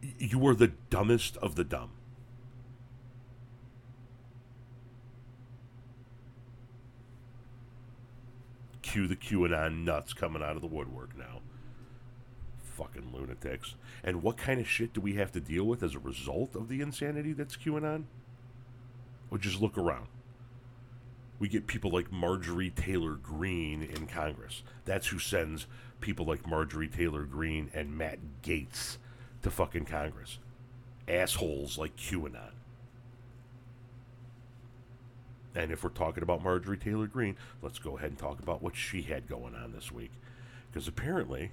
[0.00, 1.90] You are the dumbest of the dumb.
[8.94, 11.40] Cue the QAnon nuts coming out of the woodwork now.
[12.62, 13.74] Fucking lunatics.
[14.04, 16.68] And what kind of shit do we have to deal with as a result of
[16.68, 18.04] the insanity that's QAnon?
[19.32, 20.06] Or just look around.
[21.40, 24.62] We get people like Marjorie Taylor Greene in Congress.
[24.84, 25.66] That's who sends
[26.00, 28.98] people like Marjorie Taylor Greene and Matt Gaetz
[29.42, 30.38] to fucking Congress.
[31.08, 32.52] Assholes like QAnon.
[35.54, 38.74] And if we're talking about Marjorie Taylor Greene, let's go ahead and talk about what
[38.74, 40.10] she had going on this week.
[40.70, 41.52] Because apparently,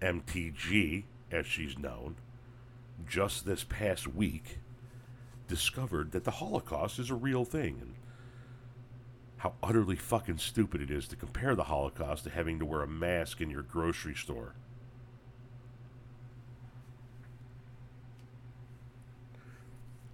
[0.00, 2.16] MTG, as she's known,
[3.08, 4.58] just this past week
[5.46, 7.94] discovered that the Holocaust is a real thing and
[9.38, 12.88] how utterly fucking stupid it is to compare the Holocaust to having to wear a
[12.88, 14.54] mask in your grocery store.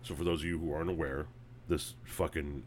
[0.03, 1.27] So, for those of you who aren't aware,
[1.69, 2.65] this fucking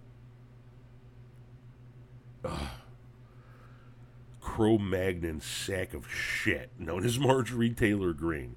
[4.41, 8.55] Cro Magnon sack of shit known as Marjorie Taylor Greene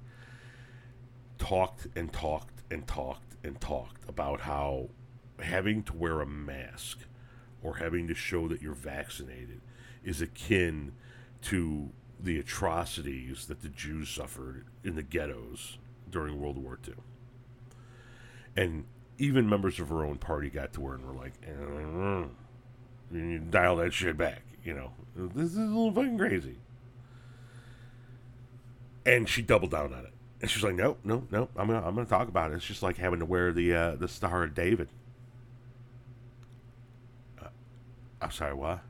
[1.37, 4.89] talked and talked and talked and talked about how
[5.39, 6.99] having to wear a mask
[7.63, 9.61] or having to show that you're vaccinated
[10.03, 10.93] is akin
[11.41, 15.77] to the atrocities that the Jews suffered in the ghettos
[16.09, 16.95] during World War II.
[18.55, 18.85] And
[19.17, 22.25] even members of her own party got to her and were like, eh,
[23.11, 24.41] you dial that shit back.
[24.63, 26.57] You know, this is a little fucking crazy.
[29.05, 30.13] And she doubled down on it.
[30.41, 31.49] And she's like, "Nope, no, no.
[31.55, 32.55] I'm gonna, I'm gonna talk about it.
[32.55, 34.89] It's just like having to wear the, uh, the Star of David."
[37.41, 37.47] Uh,
[38.21, 38.81] I'm sorry, what?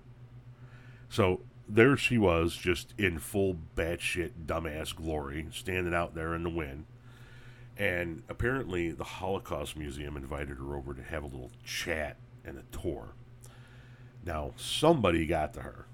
[1.09, 6.49] So there she was, just in full batshit dumbass glory, standing out there in the
[6.49, 6.85] wind.
[7.77, 12.63] And apparently, the Holocaust Museum invited her over to have a little chat and a
[12.75, 13.09] tour.
[14.25, 15.85] Now, somebody got to her.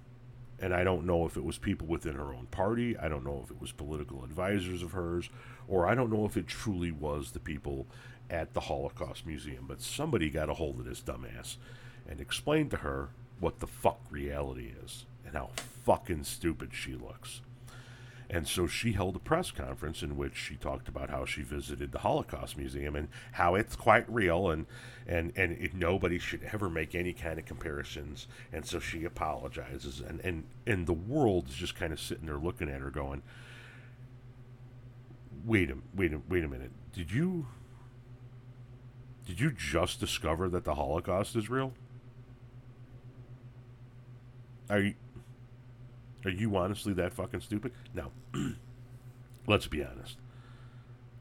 [0.59, 2.97] And I don't know if it was people within her own party.
[2.97, 5.29] I don't know if it was political advisors of hers.
[5.67, 7.87] Or I don't know if it truly was the people
[8.29, 9.65] at the Holocaust Museum.
[9.67, 11.57] But somebody got a hold of this dumbass
[12.07, 13.09] and explained to her
[13.39, 15.49] what the fuck reality is and how
[15.85, 17.41] fucking stupid she looks.
[18.29, 21.91] And so she held a press conference in which she talked about how she visited
[21.91, 24.65] the Holocaust Museum and how it's quite real and
[25.05, 28.27] and and it, nobody should ever make any kind of comparisons.
[28.51, 32.37] And so she apologizes and and and the world is just kind of sitting there
[32.37, 33.21] looking at her going,
[35.45, 36.71] "Wait a wait a wait a minute.
[36.93, 37.47] Did you
[39.25, 41.73] did you just discover that the Holocaust is real?
[44.69, 44.93] Are you
[46.25, 47.73] are you honestly that fucking stupid?
[47.93, 48.11] No.
[49.47, 50.17] Let's be honest.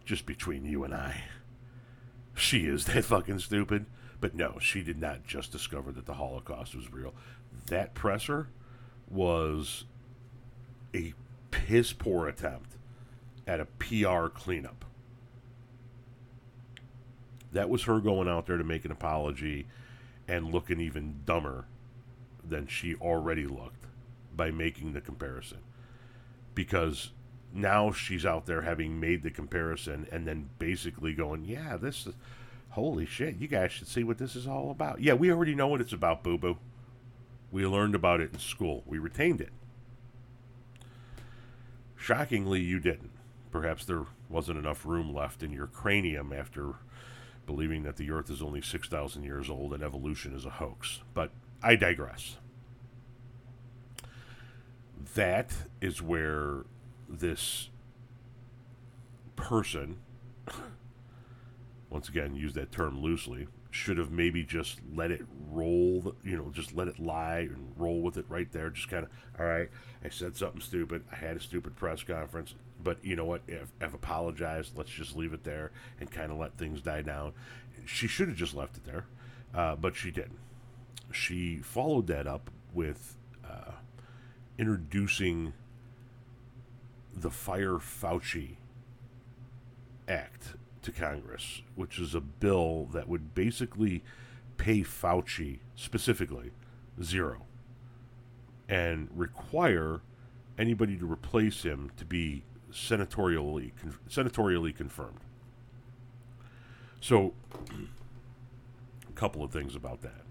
[0.04, 1.22] Just between you and I.
[2.34, 3.86] She is that fucking stupid.
[4.20, 7.14] But no, she did not just discover that the Holocaust was real.
[7.66, 8.48] That presser
[9.10, 9.84] was
[10.94, 11.12] a
[11.50, 12.76] piss poor attempt
[13.46, 14.84] at a PR cleanup.
[17.52, 19.66] That was her going out there to make an apology
[20.28, 21.66] and looking even dumber
[22.48, 23.81] than she already looked
[24.36, 25.58] by making the comparison.
[26.54, 27.10] Because
[27.52, 32.14] now she's out there having made the comparison and then basically going, yeah, this is
[32.70, 35.00] holy shit, you guys should see what this is all about.
[35.00, 36.56] Yeah, we already know what it's about, boo boo.
[37.50, 39.52] We learned about it in school, we retained it.
[41.96, 43.10] Shockingly, you didn't.
[43.50, 46.74] Perhaps there wasn't enough room left in your cranium after
[47.46, 51.00] believing that the earth is only 6,000 years old and evolution is a hoax.
[51.12, 51.30] But
[51.62, 52.38] I digress
[55.14, 56.64] that is where
[57.08, 57.68] this
[59.36, 59.98] person,
[61.90, 66.50] once again, use that term loosely, should have maybe just let it roll, you know,
[66.52, 68.70] just let it lie and roll with it right there.
[68.70, 69.10] Just kind of,
[69.40, 69.70] all right,
[70.04, 71.04] I said something stupid.
[71.10, 73.42] I had a stupid press conference, but you know what?
[73.48, 77.32] If I've apologized, let's just leave it there and kind of let things die down.
[77.86, 79.06] She should have just left it there,
[79.54, 80.38] uh, but she didn't.
[81.10, 83.72] She followed that up with uh,
[84.62, 85.52] introducing
[87.12, 88.58] the Fire Fauci
[90.06, 94.04] Act to Congress, which is a bill that would basically
[94.58, 96.52] pay Fauci specifically
[97.02, 97.42] zero
[98.68, 100.00] and require
[100.56, 105.18] anybody to replace him to be senatorially con- senatorially confirmed.
[107.00, 107.34] So,
[109.08, 110.22] a couple of things about that.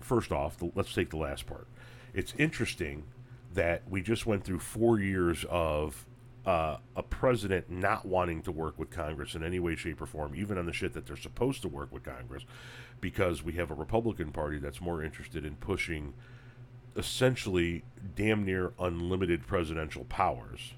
[0.00, 1.66] First off, the, let's take the last part
[2.16, 3.04] it's interesting
[3.52, 6.06] that we just went through four years of
[6.46, 10.34] uh, a president not wanting to work with Congress in any way, shape, or form,
[10.34, 12.44] even on the shit that they're supposed to work with Congress,
[13.02, 16.14] because we have a Republican Party that's more interested in pushing
[16.96, 20.72] essentially damn near unlimited presidential powers,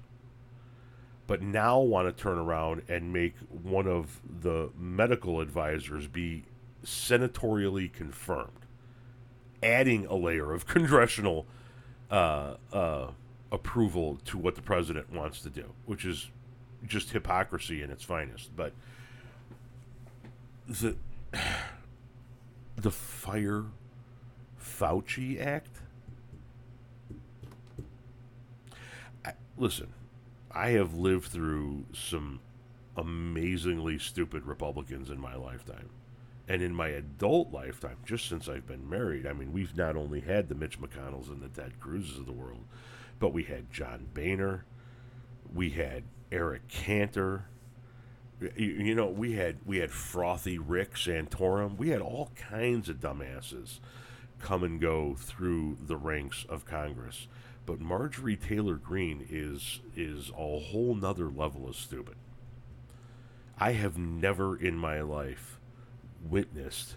[1.25, 6.43] but now want to turn around and make one of the medical advisors be
[6.83, 8.58] senatorially confirmed
[9.61, 11.45] adding a layer of congressional
[12.11, 13.11] uh, uh,
[13.51, 16.29] approval to what the president wants to do, which is
[16.85, 18.55] just hypocrisy in its finest.
[18.55, 18.73] But
[20.67, 20.95] the
[22.75, 23.65] the Fire
[24.61, 25.79] Fauci Act.
[29.25, 29.93] I, listen,
[30.51, 32.39] I have lived through some
[32.95, 35.89] amazingly stupid Republicans in my lifetime.
[36.49, 40.19] And in my adult lifetime, just since I've been married, I mean, we've not only
[40.19, 42.65] had the Mitch McConnells and the Ted Cruzes of the world,
[43.19, 44.65] but we had John Boehner,
[45.53, 47.45] we had Eric Cantor,
[48.55, 53.79] you, know, we had we had frothy Rick Santorum, we had all kinds of dumbasses
[54.39, 57.27] come and go through the ranks of Congress.
[57.65, 62.15] But Marjorie Taylor Greene is is a whole nother level of stupid.
[63.59, 65.58] I have never in my life
[66.27, 66.95] witnessed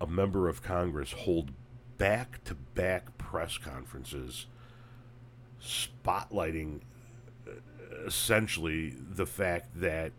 [0.00, 1.52] a member of Congress hold
[1.98, 4.46] back to back press conferences
[5.62, 6.80] spotlighting
[7.46, 7.52] uh,
[8.06, 10.12] essentially the fact that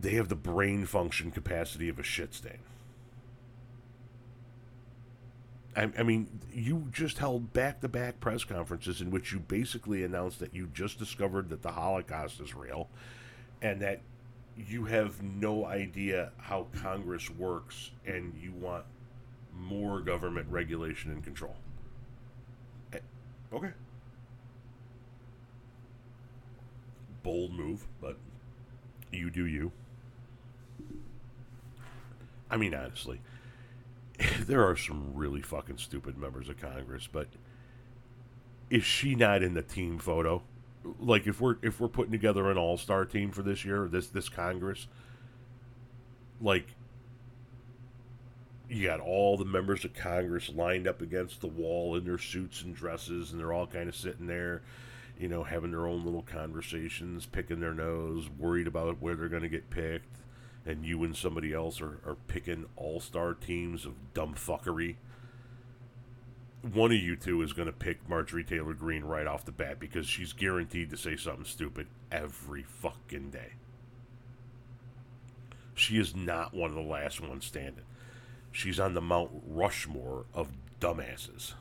[0.00, 2.58] they have the brain function capacity of a shit stain.
[5.76, 10.02] I, I mean, you just held back to back press conferences in which you basically
[10.02, 12.88] announced that you just discovered that the Holocaust is real
[13.62, 14.00] and that
[14.56, 18.84] you have no idea how Congress works and you want
[19.54, 21.56] more government regulation and control.
[22.92, 22.98] Eh,
[23.52, 23.70] okay.
[27.22, 28.16] Bold move, but
[29.12, 29.72] you do you.
[32.50, 33.20] I mean, honestly,
[34.40, 37.28] there are some really fucking stupid members of Congress, but
[38.70, 40.42] is she not in the team photo?
[40.98, 44.08] Like if we're if we're putting together an all star team for this year, this
[44.08, 44.86] this Congress,
[46.40, 46.66] like
[48.72, 52.62] you got all the members of Congress lined up against the wall in their suits
[52.62, 54.62] and dresses, and they're all kind of sitting there,
[55.18, 59.42] you know, having their own little conversations, picking their nose, worried about where they're going
[59.42, 60.16] to get picked.
[60.64, 64.96] And you and somebody else are, are picking all star teams of dumb fuckery.
[66.62, 69.80] One of you two is going to pick Marjorie Taylor Greene right off the bat
[69.80, 73.54] because she's guaranteed to say something stupid every fucking day.
[75.74, 77.84] She is not one of the last ones standing.
[78.52, 80.50] She's on the Mount Rushmore of
[80.80, 81.54] dumbasses.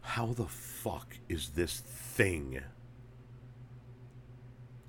[0.00, 2.60] How the fuck is this thing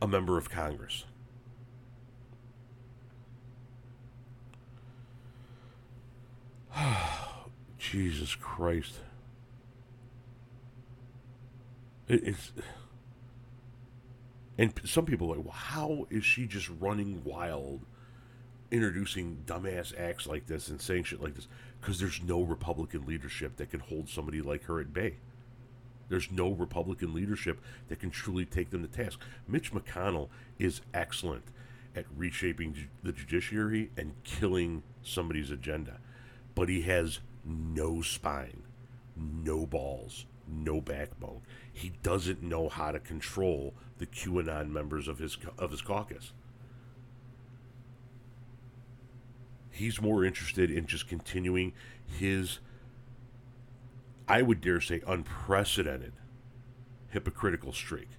[0.02, 1.04] a member of Congress?
[7.78, 9.00] Jesus Christ.
[12.08, 12.52] It, it's.
[14.58, 17.82] And some people are like, well, how is she just running wild,
[18.72, 21.48] introducing dumbass acts like this and saying shit like this?
[21.80, 25.18] Because there's no Republican leadership that can hold somebody like her at bay.
[26.10, 27.60] There's no Republican leadership
[27.90, 29.20] that can truly take them to task.
[29.48, 31.44] Mitch McConnell is excellent
[31.96, 36.00] at reshaping the judiciary and killing somebody's agenda,
[36.58, 38.64] but he has no spine,
[39.16, 41.42] no balls, no backbone.
[41.72, 46.34] He doesn't know how to control the QAnon members of his of his caucus.
[49.70, 51.74] He's more interested in just continuing
[52.08, 52.58] his
[54.28, 56.14] I would dare say unprecedented
[57.10, 58.10] hypocritical streak.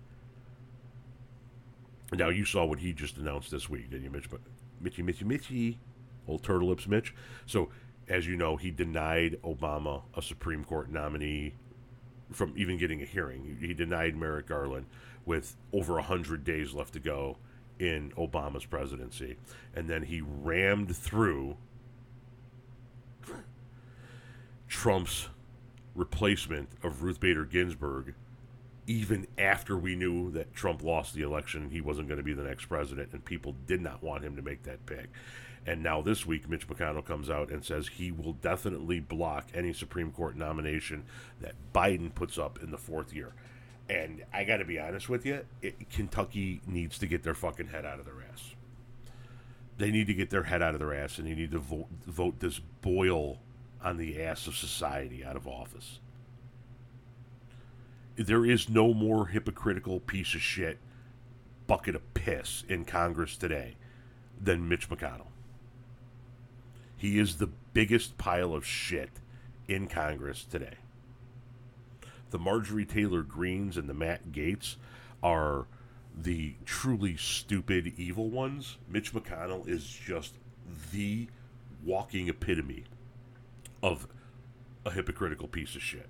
[2.13, 4.31] Now you saw what he just announced this week, didn't you, Mitch?
[4.31, 4.43] But
[4.81, 5.81] Mitchy, Mitchy, Mitchy,
[6.29, 7.13] old turtle lips, Mitch.
[7.45, 7.71] So,
[8.09, 11.55] as you know, he denied Obama a Supreme Court nominee
[12.33, 13.59] from even getting a hearing.
[13.61, 14.87] He denied Merrick Garland
[15.25, 17.37] with over 100 days left to go
[17.79, 19.37] in Obama's presidency.
[19.75, 21.57] And then he rammed through
[24.69, 25.29] Trump's
[25.95, 28.15] replacement of Ruth Bader Ginsburg
[28.87, 32.43] even after we knew that Trump lost the election he wasn't going to be the
[32.43, 35.09] next president and people did not want him to make that pick.
[35.69, 39.75] And now this week, Mitch McConnell comes out and says he will definitely block any
[39.75, 41.05] Supreme Court nomination
[41.43, 43.35] that Biden puts up in the fourth year.
[43.87, 47.67] And I got to be honest with you, it, Kentucky needs to get their fucking
[47.67, 48.55] head out of their ass.
[49.77, 51.89] They need to get their head out of their ass and they need to vote,
[52.07, 53.39] vote this boil
[53.85, 56.01] on the ass of society out of office.
[58.17, 60.79] There is no more hypocritical piece of shit
[61.67, 63.77] bucket of piss in Congress today
[64.41, 65.27] than Mitch McConnell.
[66.99, 69.11] He is the biggest pile of shit
[69.69, 70.75] in Congress today.
[72.31, 74.77] The Marjorie Taylor Greenes and the Matt Gaetz
[75.23, 75.67] are
[76.15, 78.79] the truly stupid evil ones.
[78.89, 80.35] Mitch McConnell is just
[80.93, 81.29] the
[81.85, 82.85] walking epitome
[83.81, 84.09] of
[84.85, 86.09] a hypocritical piece of shit.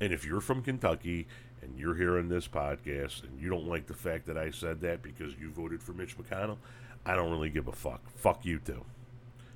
[0.00, 1.26] And if you're from Kentucky
[1.70, 5.02] and you're hearing this podcast and you don't like the fact that I said that
[5.02, 6.58] because you voted for Mitch McConnell,
[7.06, 8.02] I don't really give a fuck.
[8.16, 8.84] Fuck you too.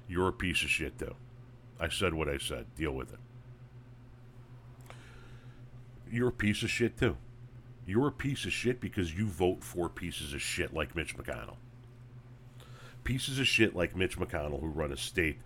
[0.08, 1.14] You're a piece of shit too.
[1.80, 2.66] I said what I said.
[2.76, 3.18] Deal with it.
[6.10, 7.16] You're a piece of shit too.
[7.86, 11.56] You're a piece of shit because you vote for pieces of shit like Mitch McConnell.
[13.02, 15.38] Pieces of shit like Mitch McConnell who run a state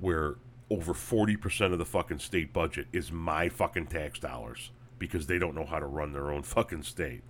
[0.00, 0.34] where
[0.68, 5.54] over 40% of the fucking state budget is my fucking tax dollars because they don't
[5.54, 7.22] know how to run their own fucking state.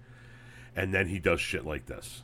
[0.74, 2.22] And then he does shit like this.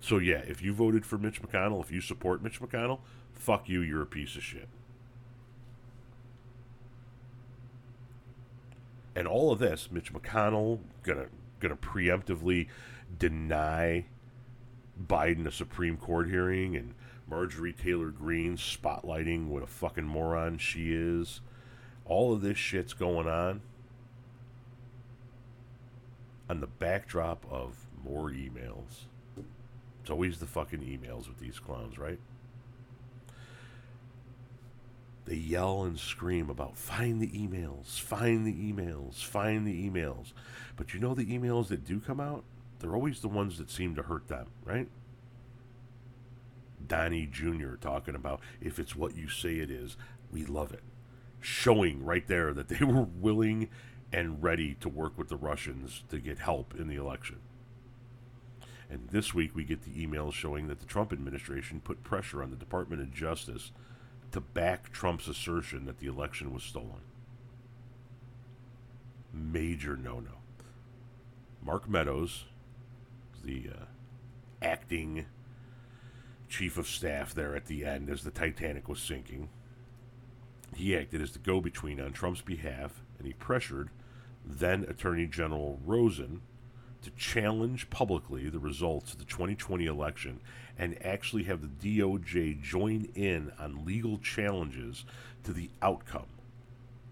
[0.00, 3.00] So yeah, if you voted for Mitch McConnell, if you support Mitch McConnell,
[3.32, 4.68] fuck you, you're a piece of shit.
[9.14, 11.26] And all of this, Mitch McConnell gonna
[11.60, 12.68] gonna preemptively
[13.18, 14.04] deny
[15.02, 16.94] Biden a Supreme Court hearing and
[17.28, 21.40] Marjorie Taylor Greene spotlighting what a fucking moron she is.
[22.04, 23.62] All of this shit's going on
[26.48, 29.06] on the backdrop of more emails.
[30.02, 32.18] It's always the fucking emails with these clowns, right?
[35.24, 40.34] They yell and scream about find the emails, find the emails, find the emails.
[40.76, 42.44] But you know the emails that do come out?
[42.80, 44.88] They're always the ones that seem to hurt them, right?
[46.88, 47.74] Donnie Jr.
[47.80, 49.96] talking about if it's what you say it is,
[50.30, 50.82] we love it.
[51.40, 53.68] Showing right there that they were willing
[54.12, 57.38] and ready to work with the Russians to get help in the election.
[58.90, 62.50] And this week we get the emails showing that the Trump administration put pressure on
[62.50, 63.72] the Department of Justice
[64.32, 67.00] to back Trump's assertion that the election was stolen.
[69.32, 70.38] major no no.
[71.62, 72.44] Mark Meadows,
[73.44, 73.84] the uh,
[74.62, 75.26] acting
[76.48, 79.48] chief of staff there at the end as the Titanic was sinking,
[80.74, 83.90] he acted as the go between on Trump's behalf and he pressured
[84.44, 86.42] then Attorney General Rosen
[87.02, 90.40] to challenge publicly the results of the 2020 election
[90.78, 95.04] and actually have the DOJ join in on legal challenges
[95.44, 96.26] to the outcome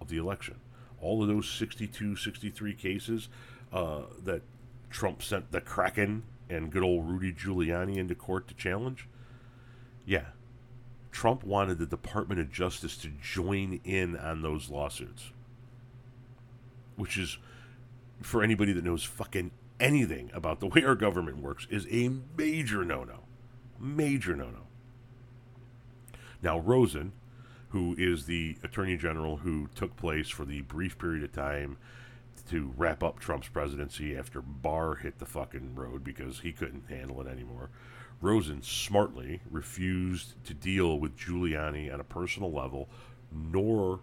[0.01, 0.57] of the election.
[1.01, 3.29] All of those 62, 63 cases
[3.73, 4.43] uh, that
[4.91, 9.09] Trump sent the Kraken and good old Rudy Giuliani into court to challenge,
[10.05, 10.27] yeah,
[11.11, 15.31] Trump wanted the Department of Justice to join in on those lawsuits,
[16.97, 17.39] which is,
[18.21, 22.85] for anybody that knows fucking anything about the way our government works, is a major
[22.85, 23.21] no no.
[23.79, 24.67] Major no no.
[26.43, 27.13] Now, Rosen,
[27.69, 31.77] who is the Attorney General who took place for the brief period of time
[32.49, 37.21] to wrap up Trump's presidency after Barr hit the fucking road because he couldn't handle
[37.21, 37.71] it anymore.
[38.23, 42.89] Rosen smartly refused to deal with Giuliani on a personal level,
[43.33, 43.99] nor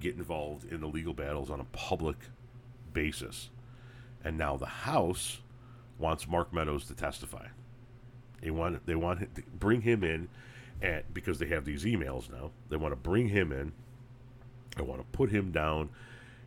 [0.00, 2.16] get involved in the legal battles on a public
[2.92, 3.50] basis.
[4.24, 5.38] And now the House
[5.98, 7.46] wants Mark Meadows to testify.
[8.42, 10.28] They want they want to bring him in,
[10.82, 13.72] and because they have these emails now, they want to bring him in.
[14.76, 15.90] They want to put him down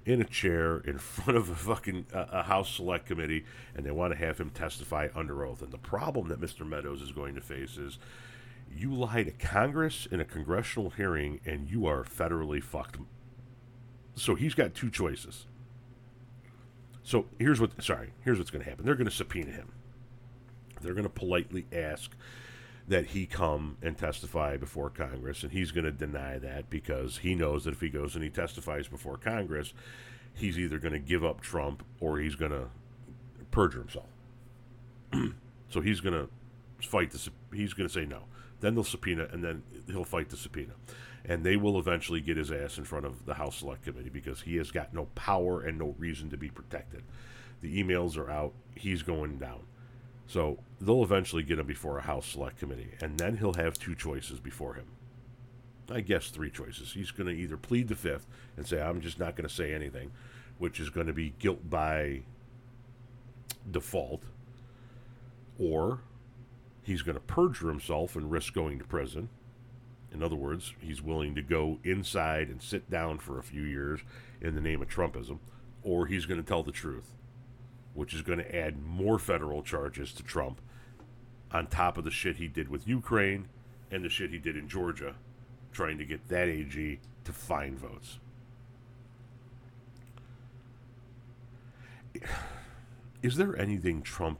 [0.05, 3.45] in a chair in front of a fucking uh, a House Select Committee,
[3.75, 5.61] and they want to have him testify under oath.
[5.61, 6.67] And the problem that Mr.
[6.67, 7.99] Meadows is going to face is
[8.75, 12.97] you lie to Congress in a congressional hearing, and you are federally fucked.
[14.15, 15.45] So he's got two choices.
[17.03, 17.81] So here's what.
[17.83, 18.85] Sorry, here's what's going to happen.
[18.85, 19.71] They're going to subpoena him.
[20.81, 22.11] They're going to politely ask
[22.87, 27.33] that he come and testify before Congress, and he's going to deny that because he
[27.33, 29.73] knows that if he goes and he testifies before Congress,
[30.33, 32.67] he's either going to give up Trump or he's going to
[33.51, 34.09] perjure himself.
[35.69, 36.29] so he's going to
[36.87, 37.29] fight the.
[37.53, 38.23] He's going to say no.
[38.59, 40.73] Then they'll subpoena, and then he'll fight the subpoena,
[41.25, 44.41] and they will eventually get his ass in front of the House Select Committee because
[44.41, 47.03] he has got no power and no reason to be protected.
[47.61, 48.53] The emails are out.
[48.75, 49.61] He's going down.
[50.27, 53.95] So they'll eventually get him before a House Select Committee, and then he'll have two
[53.95, 54.85] choices before him.
[55.89, 56.93] I guess three choices.
[56.93, 59.73] He's going to either plead the fifth and say, I'm just not going to say
[59.73, 60.11] anything,
[60.57, 62.21] which is going to be guilt by
[63.69, 64.23] default,
[65.59, 66.01] or
[66.83, 69.29] he's going to perjure himself and risk going to prison.
[70.11, 73.99] In other words, he's willing to go inside and sit down for a few years
[74.41, 75.39] in the name of Trumpism,
[75.83, 77.11] or he's going to tell the truth
[77.93, 80.61] which is going to add more federal charges to Trump
[81.51, 83.47] on top of the shit he did with Ukraine
[83.91, 85.15] and the shit he did in Georgia,
[85.71, 88.19] trying to get that AG to find votes.
[93.21, 94.39] Is there anything Trump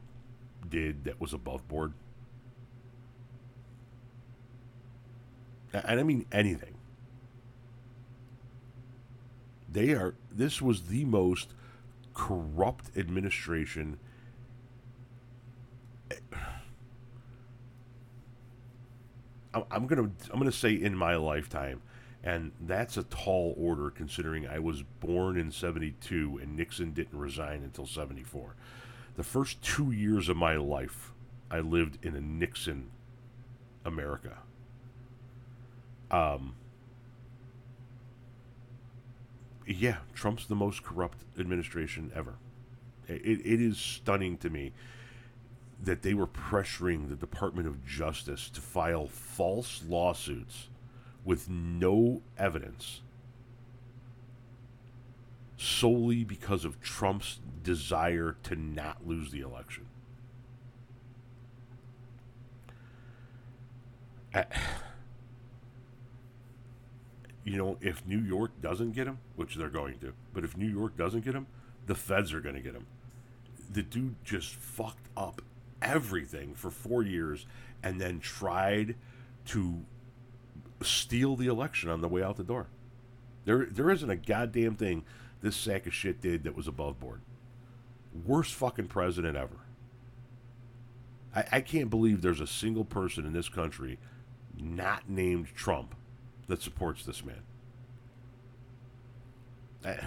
[0.68, 1.94] did that was above board?
[5.72, 6.76] And I mean anything.
[9.72, 11.54] They are, this was the most
[12.14, 14.00] corrupt administration.
[19.54, 21.82] I'm gonna I'm gonna say in my lifetime,
[22.24, 27.64] and that's a tall order considering I was born in '72 and Nixon didn't resign
[27.64, 28.56] until '74.
[29.16, 31.12] The first two years of my life,
[31.52, 32.90] I lived in a Nixon
[33.86, 34.40] America.
[36.10, 36.56] Um,
[39.66, 42.36] yeah, Trump's the most corrupt administration ever.
[43.08, 44.72] It, it is stunning to me
[45.82, 50.70] that they were pressuring the Department of Justice to file false lawsuits
[51.26, 53.02] with no evidence
[55.58, 59.86] solely because of Trump's desire to not lose the election.
[64.34, 64.46] I,
[67.44, 70.68] you know, if New York doesn't get him, which they're going to, but if New
[70.68, 71.48] York doesn't get him,
[71.88, 72.88] the feds are going to get him.
[73.72, 75.42] The dude just fucked up
[75.82, 77.46] everything for four years
[77.82, 78.96] and then tried
[79.48, 79.84] to
[80.82, 82.68] steal the election on the way out the door.
[83.46, 85.04] There, there isn't a goddamn thing
[85.42, 87.22] this sack of shit did that was above board.
[88.26, 89.58] Worst fucking president ever.
[91.36, 93.98] I, I can't believe there's a single person in this country
[94.58, 95.96] not named Trump
[96.54, 97.42] that supports this man.
[99.84, 100.06] Eh,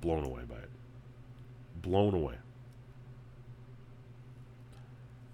[0.00, 0.70] blown away by it.
[1.80, 2.34] Blown away.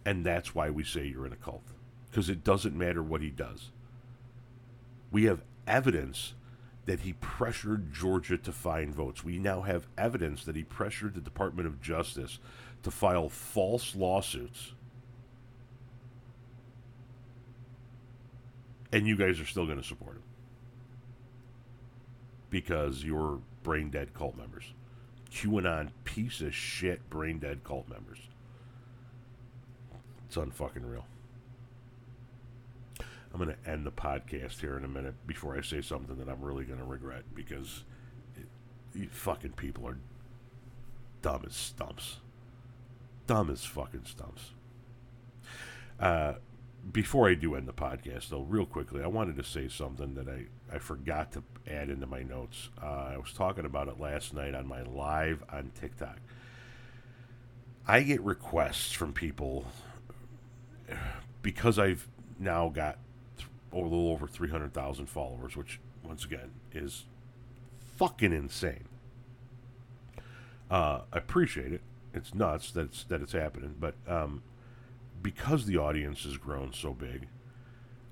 [0.05, 1.63] And that's why we say you're in a cult.
[2.11, 3.71] Because it doesn't matter what he does.
[5.11, 6.35] We have evidence
[6.85, 9.25] that he pressured Georgia to find votes.
[9.25, 12.39] We now have evidence that he pressured the Department of Justice
[12.83, 14.75] to file false lawsuits.
[18.93, 20.23] And you guys are still going to support him
[22.51, 24.75] because you're brain dead cult members.
[25.31, 28.19] QAnon piece of shit brain dead cult members.
[30.27, 31.07] It's unfucking real.
[33.33, 36.29] I'm going to end the podcast here in a minute before I say something that
[36.29, 37.85] I'm really going to regret because
[38.95, 39.97] you fucking people are
[41.23, 42.17] dumb as stumps.
[43.27, 44.51] Dumb as fucking stumps.
[45.99, 46.35] Uh,
[46.91, 50.29] before I do end the podcast, though, real quickly, I wanted to say something that
[50.29, 52.71] I, I forgot to add into my notes.
[52.83, 56.19] Uh, I was talking about it last night on my live on TikTok.
[57.87, 59.67] I get requests from people
[61.43, 62.09] because I've
[62.39, 62.99] now got
[63.73, 67.05] a little over 300,000 followers, which, once again, is
[67.97, 68.89] fucking insane.
[70.71, 71.83] Uh, I appreciate it.
[72.15, 74.43] It's nuts that it's, that it's happening, but um,
[75.23, 77.29] because the audience has grown so big,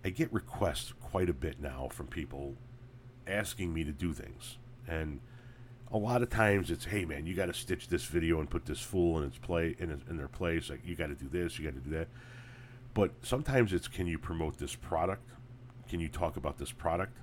[0.04, 2.54] I get requests quite a bit now from people
[3.26, 4.56] asking me to do things.
[4.86, 5.20] And
[5.92, 8.64] a lot of times it's, hey man, you got to stitch this video and put
[8.64, 10.70] this fool in its play in, in their place.
[10.70, 12.08] Like you got to do this, you got to do that.
[12.94, 15.28] But sometimes it's, can you promote this product?
[15.88, 17.18] Can you talk about this product?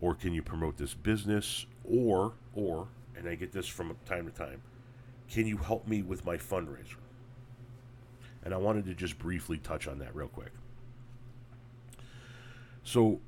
[0.00, 1.66] Or can you promote this business?
[1.84, 4.62] Or, or, and I get this from time to time,
[5.28, 6.96] can you help me with my fundraiser?
[8.42, 10.52] And I wanted to just briefly touch on that real quick.
[12.82, 13.20] So,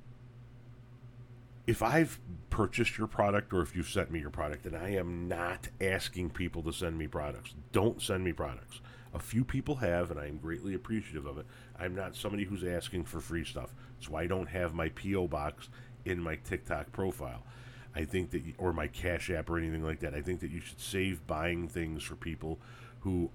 [1.67, 2.19] if I've
[2.51, 6.31] purchased your product or if you've sent me your product, and I am not asking
[6.31, 8.81] people to send me products, don't send me products.
[9.15, 11.47] A few people have, and I am greatly appreciative of it.
[11.79, 13.75] I'm not somebody who's asking for free stuff.
[13.99, 15.29] That's why I don't have my P.O.
[15.29, 15.69] box
[16.05, 17.45] in my TikTok profile.
[17.95, 20.15] I think that, or my Cash App or anything like that.
[20.15, 22.59] I think that you should save buying things for people
[23.01, 23.31] who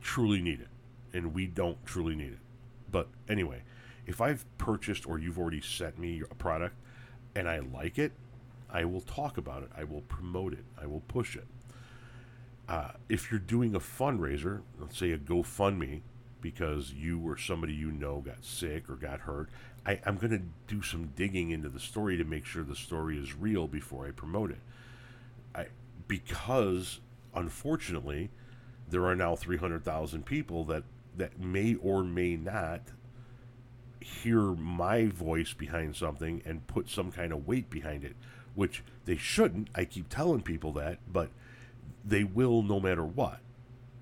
[0.00, 0.68] truly need it,
[1.14, 2.38] and we don't truly need it.
[2.90, 3.62] But anyway,
[4.06, 6.76] if I've purchased or you've already sent me a product
[7.34, 8.12] and I like it,
[8.70, 9.70] I will talk about it.
[9.76, 10.64] I will promote it.
[10.80, 11.46] I will push it.
[12.68, 16.00] Uh, if you're doing a fundraiser, let's say a GoFundMe,
[16.40, 19.48] because you or somebody you know got sick or got hurt,
[19.86, 23.18] I, I'm going to do some digging into the story to make sure the story
[23.18, 24.60] is real before I promote it.
[25.54, 25.66] I,
[26.08, 27.00] because,
[27.34, 28.30] unfortunately,
[28.88, 30.84] there are now 300,000 people that,
[31.16, 32.80] that may or may not
[34.00, 38.16] hear my voice behind something and put some kind of weight behind it,
[38.54, 39.68] which they shouldn't.
[39.74, 41.30] I keep telling people that, but–
[42.04, 43.40] they will no matter what.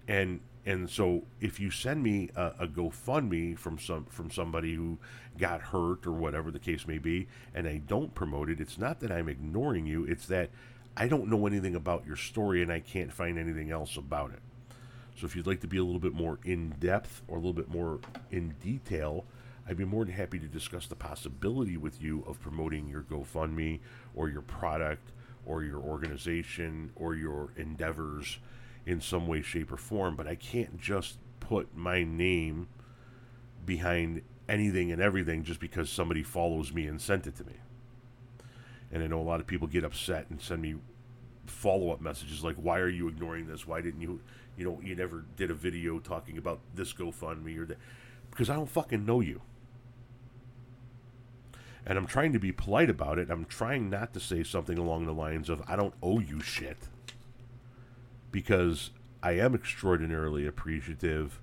[0.09, 4.99] And and so if you send me a, a, GoFundMe from some from somebody who
[5.37, 9.01] got hurt or whatever the case may be, and I don't promote it, it's not
[9.01, 10.05] that I'm ignoring you.
[10.05, 10.51] It's that
[10.97, 14.41] I don't know anything about your story and I can't find anything else about it.
[15.17, 17.53] So if you'd like to be a little bit more in depth or a little
[17.53, 18.01] bit more
[18.31, 19.25] in detail,
[19.69, 23.81] I'd be more than happy to discuss the possibility with you of promoting your GoFundMe
[24.15, 25.13] or your product
[25.47, 28.39] or your organization or your endeavors
[28.87, 30.17] in some way, shape, or form.
[30.17, 32.69] But I can't just put my name
[33.65, 37.55] behind anything and everything just because somebody follows me and sent it to me.
[38.91, 40.77] And I know a lot of people get upset and send me
[41.47, 43.67] follow up messages like, "Why are you ignoring this?
[43.67, 44.21] Why didn't you,
[44.57, 47.79] you know, you never did a video talking about this GoFundMe or that?"
[48.31, 49.43] Because I don't fucking know you
[51.85, 53.31] and I'm trying to be polite about it.
[53.31, 56.89] I'm trying not to say something along the lines of "I don't owe you shit,"
[58.31, 58.91] because
[59.23, 61.41] I am extraordinarily appreciative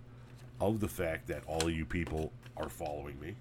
[0.59, 3.35] of the fact that all of you people are following me,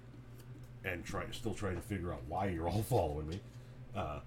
[0.83, 3.39] and trying still trying to figure out why you're all following me.
[3.95, 4.19] Uh,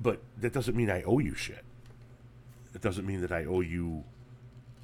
[0.00, 1.64] but that doesn't mean I owe you shit.
[2.74, 4.04] It doesn't mean that I owe you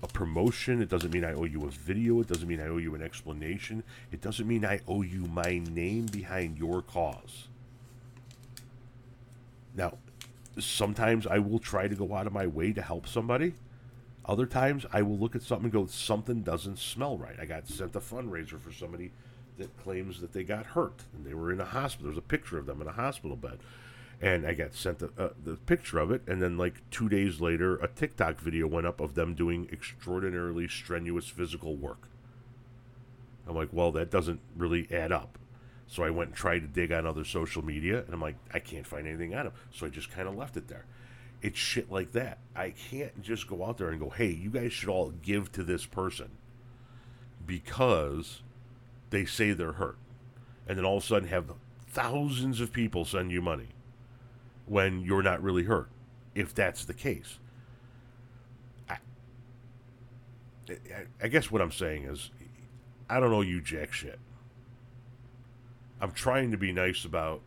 [0.03, 0.83] a promotion.
[0.83, 2.21] It doesn't mean I owe you a video.
[2.21, 3.83] It doesn't mean I owe you an explanation.
[4.11, 7.49] It doesn't mean I owe you my name behind your cause.
[9.75, 9.99] Now,
[10.59, 13.55] sometimes I will try to go out of my way to help somebody.
[14.25, 17.37] Other times I will look at something and go, something doesn't smell right.
[17.41, 19.11] I got sent a fundraiser for somebody
[19.59, 22.07] that claims that they got hurt and they were in a hospital.
[22.07, 23.59] There's a picture of them in a hospital bed
[24.23, 27.41] and I got sent the, uh, the picture of it, and then like two days
[27.41, 32.09] later, a TikTok video went up of them doing extraordinarily strenuous physical work.
[33.49, 35.39] I'm like, well, that doesn't really add up.
[35.89, 38.61] So I went and tried to dig on other social media, and I'm like, I
[38.61, 39.55] can't find anything on them.
[39.73, 40.85] So I just kind of left it there.
[41.43, 42.39] It's shit like that.
[42.55, 45.65] I can't just go out there and go, hey, you guys should all give to
[45.65, 46.31] this person
[47.45, 48.43] because
[49.11, 49.99] they say they're hurt.
[50.69, 51.51] And then all of a sudden have
[51.89, 53.71] thousands of people send you money
[54.67, 55.89] when you're not really hurt,
[56.35, 57.39] if that's the case.
[58.89, 58.97] I,
[61.23, 62.31] I guess what I'm saying is,
[63.09, 64.19] I don't know you jack shit.
[66.01, 67.43] I'm trying to be nice about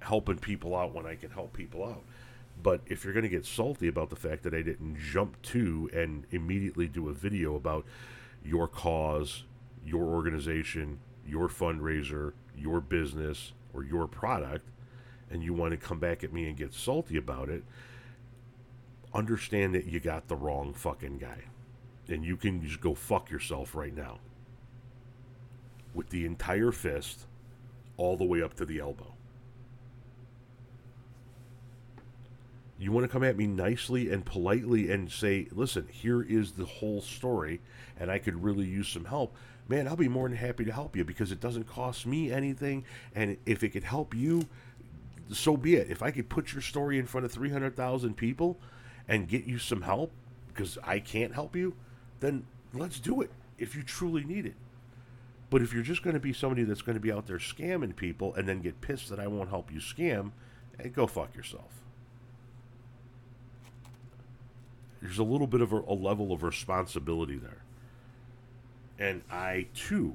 [0.00, 2.02] helping people out when I can help people out.
[2.62, 5.90] But if you're going to get salty about the fact that I didn't jump to
[5.92, 7.84] and immediately do a video about
[8.44, 9.44] your cause,
[9.84, 14.68] your organization, your fundraiser, your business, or your product,
[15.30, 17.62] and you want to come back at me and get salty about it,
[19.14, 21.44] understand that you got the wrong fucking guy.
[22.08, 24.18] And you can just go fuck yourself right now.
[25.94, 27.26] With the entire fist
[27.96, 29.14] all the way up to the elbow.
[32.78, 36.64] You want to come at me nicely and politely and say, listen, here is the
[36.64, 37.60] whole story,
[37.98, 39.36] and I could really use some help.
[39.68, 42.84] Man, I'll be more than happy to help you because it doesn't cost me anything.
[43.14, 44.48] And if it could help you,
[45.32, 45.90] so be it.
[45.90, 48.58] If I could put your story in front of 300,000 people
[49.08, 50.12] and get you some help
[50.48, 51.74] because I can't help you,
[52.20, 54.56] then let's do it if you truly need it.
[55.48, 57.96] But if you're just going to be somebody that's going to be out there scamming
[57.96, 60.30] people and then get pissed that I won't help you scam,
[60.78, 61.80] hey, go fuck yourself.
[65.00, 67.62] there's a little bit of a, a level of responsibility there.
[68.98, 70.14] And I too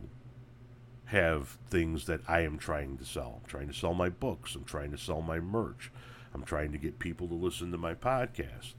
[1.06, 3.39] have things that I am trying to sell.
[3.41, 4.56] I'm trying to sell my books.
[4.56, 5.91] I'm trying to sell my merch.
[6.34, 8.74] I'm trying to get people to listen to my podcast.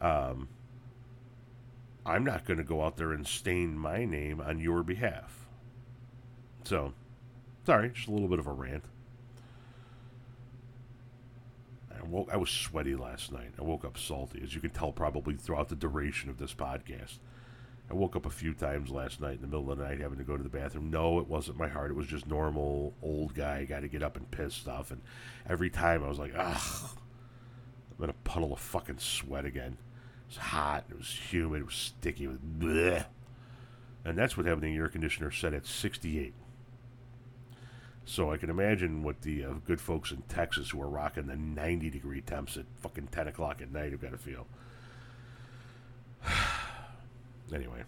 [0.00, 0.48] Um,
[2.06, 5.46] I'm not going to go out there and stain my name on your behalf.
[6.64, 6.94] So,
[7.66, 8.84] sorry, just a little bit of a rant.
[11.94, 12.28] I woke.
[12.32, 13.52] I was sweaty last night.
[13.58, 17.18] I woke up salty, as you can tell probably throughout the duration of this podcast.
[17.90, 20.18] I woke up a few times last night in the middle of the night having
[20.18, 20.90] to go to the bathroom.
[20.90, 21.90] No, it wasn't my heart.
[21.90, 24.92] It was just normal old guy got to get up and piss stuff.
[24.92, 25.02] And
[25.48, 26.90] every time I was like, ugh,
[27.98, 29.76] I'm in a puddle of fucking sweat again.
[30.28, 30.84] It was hot.
[30.88, 31.62] It was humid.
[31.62, 32.24] It was sticky.
[32.24, 33.06] It was bleh.
[34.04, 36.32] And that's what having the air conditioner set at 68.
[38.04, 41.36] So I can imagine what the uh, good folks in Texas who are rocking the
[41.36, 44.46] 90 degree temps at fucking 10 o'clock at night have got to feel.
[47.52, 47.84] anyway,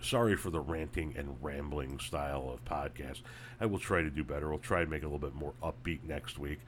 [0.00, 3.22] sorry for the ranting and rambling style of podcast.
[3.60, 4.52] I will try to do better.
[4.52, 6.60] I'll try and make it a little bit more upbeat next week.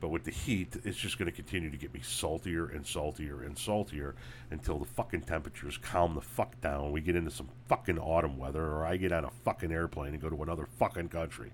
[0.00, 3.42] But with the heat, it's just going to continue to get me saltier and saltier
[3.42, 4.14] and saltier
[4.50, 6.92] until the fucking temperatures calm the fuck down.
[6.92, 10.20] We get into some fucking autumn weather, or I get on a fucking airplane and
[10.20, 11.52] go to another fucking country.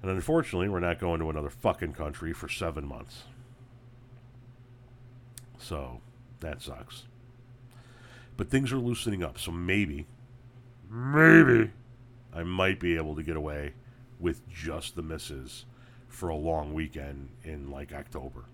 [0.00, 3.24] And unfortunately, we're not going to another fucking country for seven months.
[5.58, 6.00] So
[6.40, 7.07] that sucks.
[8.38, 10.06] But things are loosening up, so maybe,
[10.88, 11.72] maybe,
[12.32, 13.72] I might be able to get away
[14.20, 15.66] with just the misses
[16.06, 18.44] for a long weekend in like October.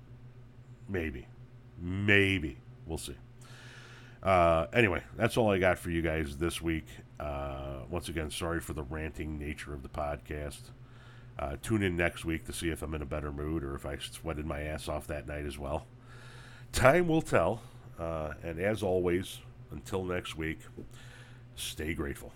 [0.89, 1.27] Maybe.
[1.79, 2.57] Maybe.
[2.87, 3.17] We'll see.
[4.23, 6.87] Uh, anyway, that's all I got for you guys this week.
[7.21, 10.63] Uh, once again, sorry for the ranting nature of the podcast.
[11.39, 13.85] Uh, tune in next week to see if I'm in a better mood or if
[13.85, 15.87] I sweated my ass off that night as well.
[16.73, 17.61] Time will tell.
[17.99, 19.41] Uh, and as always,
[19.75, 20.61] until next week,
[21.57, 22.33] stay grateful.